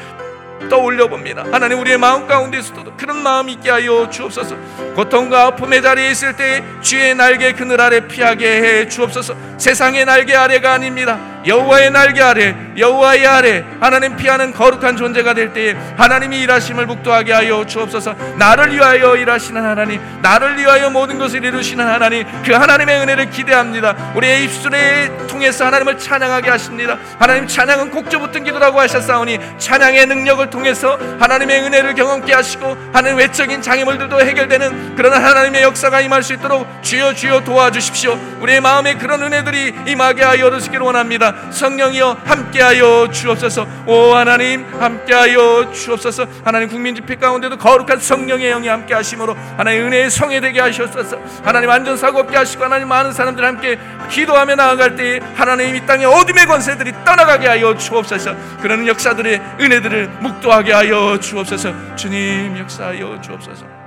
떠올려 0.68 1.08
봅니다. 1.08 1.44
하나님 1.50 1.80
우리의 1.80 1.98
마음 1.98 2.26
가운데서도 2.26 2.96
그런 2.96 3.22
마음 3.22 3.48
있게 3.48 3.70
하여 3.70 4.08
주옵소서. 4.08 4.56
고통과 4.94 5.46
아픔의 5.46 5.82
자리에 5.82 6.10
있을 6.10 6.36
때 6.36 6.62
주의 6.80 7.14
날개 7.14 7.52
그늘 7.52 7.80
아래 7.80 8.06
피하게 8.06 8.62
해 8.62 8.88
주옵소서. 8.88 9.34
세상의 9.58 10.04
날개 10.04 10.34
아래가 10.34 10.72
아닙니다. 10.72 11.31
여호와의 11.46 11.90
날개 11.90 12.22
아래 12.22 12.54
여호와의 12.76 13.26
아래 13.26 13.64
하나님 13.80 14.16
피하는 14.16 14.52
거룩한 14.52 14.96
존재가 14.96 15.34
될 15.34 15.52
때에 15.52 15.74
하나님이 15.96 16.40
일하심을 16.42 16.86
묵도하게 16.86 17.32
하여 17.32 17.66
주옵소서. 17.66 18.14
나를 18.36 18.72
위하여 18.72 19.16
일하시는 19.16 19.62
하나님 19.62 20.00
나를 20.22 20.58
위하여 20.58 20.90
모든 20.90 21.18
것을 21.18 21.44
이루시는 21.44 21.86
하나님 21.86 22.24
그 22.44 22.52
하나님의 22.52 23.00
은혜를 23.00 23.30
기대합니다. 23.30 24.12
우리의 24.14 24.44
입술에 24.44 25.10
통해서 25.26 25.66
하나님을 25.66 25.98
찬양하게 25.98 26.50
하십니다. 26.50 26.98
하나님 27.18 27.46
찬양은 27.46 27.90
곡조 27.90 28.20
붙은 28.20 28.44
기도라고 28.44 28.80
하셨사오니 28.80 29.38
찬양의 29.58 30.06
능력을 30.06 30.48
통해서 30.50 30.98
하나님의 31.18 31.62
은혜를 31.62 31.94
경험케 31.94 32.32
하시고 32.32 32.76
하나님 32.92 33.18
외적인 33.18 33.62
장애물들도 33.62 34.20
해결되는 34.20 34.96
그런 34.96 35.12
하나님의 35.12 35.62
역사가 35.62 36.00
임할 36.00 36.22
수 36.22 36.34
있도록 36.34 36.66
주여 36.82 37.14
주여 37.14 37.44
도와주십시오. 37.44 38.18
우리의 38.40 38.60
마음에 38.60 38.94
그런 38.94 39.22
은혜들이 39.22 39.74
임하게 39.86 40.22
하여 40.22 40.50
주시기를 40.50 40.84
원합니다 40.84 41.31
성령이여 41.50 42.18
함께하여 42.24 43.10
주옵소서. 43.10 43.66
오 43.86 44.14
하나님 44.14 44.64
함께하여 44.64 45.72
주옵소서. 45.72 46.26
하나님 46.44 46.68
국민 46.68 46.94
집회 46.94 47.16
가운데도 47.16 47.58
거룩한 47.58 48.00
성령의 48.00 48.50
영이 48.50 48.68
함께하심으로 48.68 49.34
하나님 49.56 49.86
은혜의 49.86 50.10
성에 50.10 50.40
되게 50.40 50.60
하시옵소서. 50.60 51.18
하나님 51.42 51.70
안전사고 51.70 52.20
없게 52.20 52.36
하시고 52.36 52.64
하나님 52.64 52.88
많은 52.88 53.12
사람들 53.12 53.44
함께 53.44 53.78
기도하며 54.10 54.56
나아갈 54.56 54.96
때 54.96 55.20
하나님 55.34 55.74
이 55.74 55.86
땅의 55.86 56.06
어둠의 56.06 56.46
권세들이 56.46 56.92
떠나가게 57.04 57.46
하여 57.46 57.76
주옵소서. 57.76 58.34
그런 58.60 58.86
역사들의 58.86 59.40
은혜들을 59.60 60.08
묵도하게 60.20 60.72
하여 60.72 61.18
주옵소서. 61.18 61.96
주님 61.96 62.58
역사하여 62.58 63.20
주옵소서. 63.20 63.82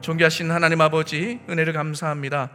존귀하신 0.00 0.52
하나님 0.52 0.80
아버지 0.80 1.40
은혜를 1.48 1.72
감사합니다 1.72 2.50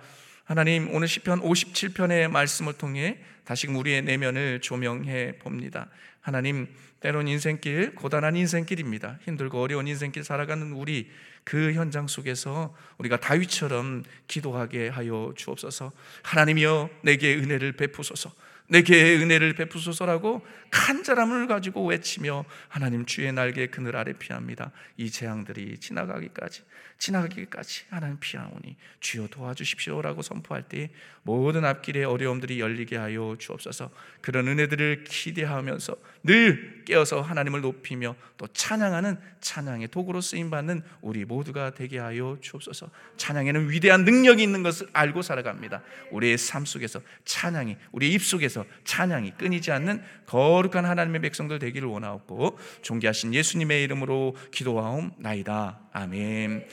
하나님 0.52 0.94
오늘 0.94 1.08
시편 1.08 1.44
57편의 1.44 2.30
말씀을 2.30 2.74
통해 2.74 3.20
다시금 3.46 3.78
우리의 3.78 4.02
내면을 4.02 4.60
조명해 4.60 5.38
봅니다. 5.40 5.88
하나님 6.20 6.68
때론 7.00 7.30
인생길 7.30 7.96
고단한 7.96 8.36
인생길입니다. 8.36 9.20
힘들고 9.24 9.62
어려운 9.62 9.88
인생길 9.88 10.26
살아가는 10.26 10.74
우리 10.74 11.10
그 11.46 11.72
현장 11.72 12.06
속에서 12.08 12.76
우리가 12.98 13.22
다윗처럼 13.22 14.04
기도하게 14.28 14.90
하여 14.90 15.32
주옵소서. 15.38 15.94
하나님이여 16.24 16.90
내게 17.04 17.34
은혜를 17.34 17.72
베푸소서. 17.78 18.34
내게 18.68 19.18
은혜를 19.18 19.54
베푸소서라고 19.56 20.46
간절함을 20.72 21.48
가지고 21.48 21.88
외치며 21.88 22.44
하나님 22.68 23.06
주의 23.06 23.32
날개 23.32 23.68
그늘 23.68 23.96
아래 23.96 24.12
피합니다. 24.12 24.72
이 24.98 25.10
재앙들이 25.10 25.78
지나가기까지 25.80 26.64
지나가기까지 27.02 27.86
하나님 27.90 28.20
피하오니 28.20 28.76
주여 29.00 29.28
도와주십시오라고 29.28 30.22
선포할 30.22 30.62
때 30.62 30.92
모든 31.24 31.66
앞길의 31.66 32.06
어려움들이 32.06 32.60
열리게 32.60 32.96
하여 32.96 33.36
주옵소서. 33.40 33.90
그런 34.22 34.48
은혜들을 34.48 35.04
기대하면서 35.06 35.96
늘 36.24 36.84
깨어서 36.86 37.22
하나님을 37.22 37.62
높이며 37.62 38.16
또 38.38 38.48
찬양하는 38.54 39.18
찬양의 39.40 39.88
도구로 39.88 40.22
쓰임 40.22 40.52
받는 40.52 40.84
우리 41.02 41.26
모두가 41.26 41.74
되게 41.74 41.98
하여 41.98 42.38
주옵소서. 42.40 42.92
찬양에는 43.18 43.72
위대한 43.72 44.06
능력이 44.06 44.44
있는 44.44 44.62
것을 44.62 44.88
알고 44.94 45.24
살아갑니다. 45.24 45.82
우리의 46.12 46.38
삶 46.38 46.66
속에서 46.66 47.02
찬양이 47.26 47.78
우리 47.92 48.14
입 48.14 48.24
속에서 48.24 48.64
찬양이 48.84 49.32
끊이지 49.38 49.72
않는 49.72 50.04
거룩한 50.28 50.86
하나님의 50.86 51.22
백성들 51.22 51.58
되기를 51.58 51.88
원하옵고 51.88 52.60
존귀하신 52.84 53.34
예수님의 53.34 53.84
이름으로 53.84 54.36
기도하옵나이다. 54.52 55.80
아멘. 55.94 56.68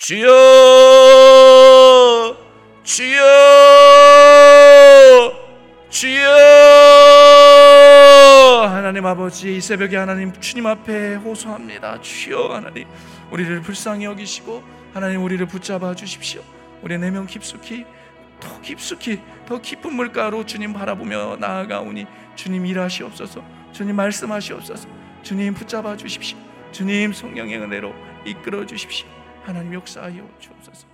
주여 0.00 0.26
주여 2.82 3.20
주여. 5.90 6.30
하나님 8.70 9.04
아버지 9.04 9.56
이 9.56 9.60
새벽에 9.60 9.98
하나님 9.98 10.32
주님 10.40 10.66
앞에 10.66 11.16
호소합니다. 11.16 12.00
주여 12.00 12.48
하나님 12.54 12.88
우리를 13.30 13.60
불쌍히 13.60 14.06
여기시고 14.06 14.62
하나님 14.94 15.22
우리를 15.22 15.44
붙잡아 15.44 15.94
주십시오. 15.94 16.40
우리 16.80 16.96
내면 16.96 17.26
깊숙이 17.26 17.84
더 18.40 18.58
깊숙이 18.62 19.20
더 19.46 19.60
깊은 19.60 19.92
물가로 19.92 20.46
주님 20.46 20.72
바라보며 20.72 21.36
나아가오니 21.38 22.06
주님 22.36 22.64
일하시옵소서. 22.64 23.44
주님 23.72 23.96
말씀하시옵소서. 23.96 24.88
주님 25.22 25.52
붙잡아 25.52 25.98
주십시오. 25.98 26.38
주님 26.72 27.12
성령의 27.12 27.58
은혜로 27.58 27.92
이끌어 28.24 28.64
주십시오 28.64 29.19
하나님 29.50 29.74
역사하여 29.74 30.28
주옵소서. 30.38 30.89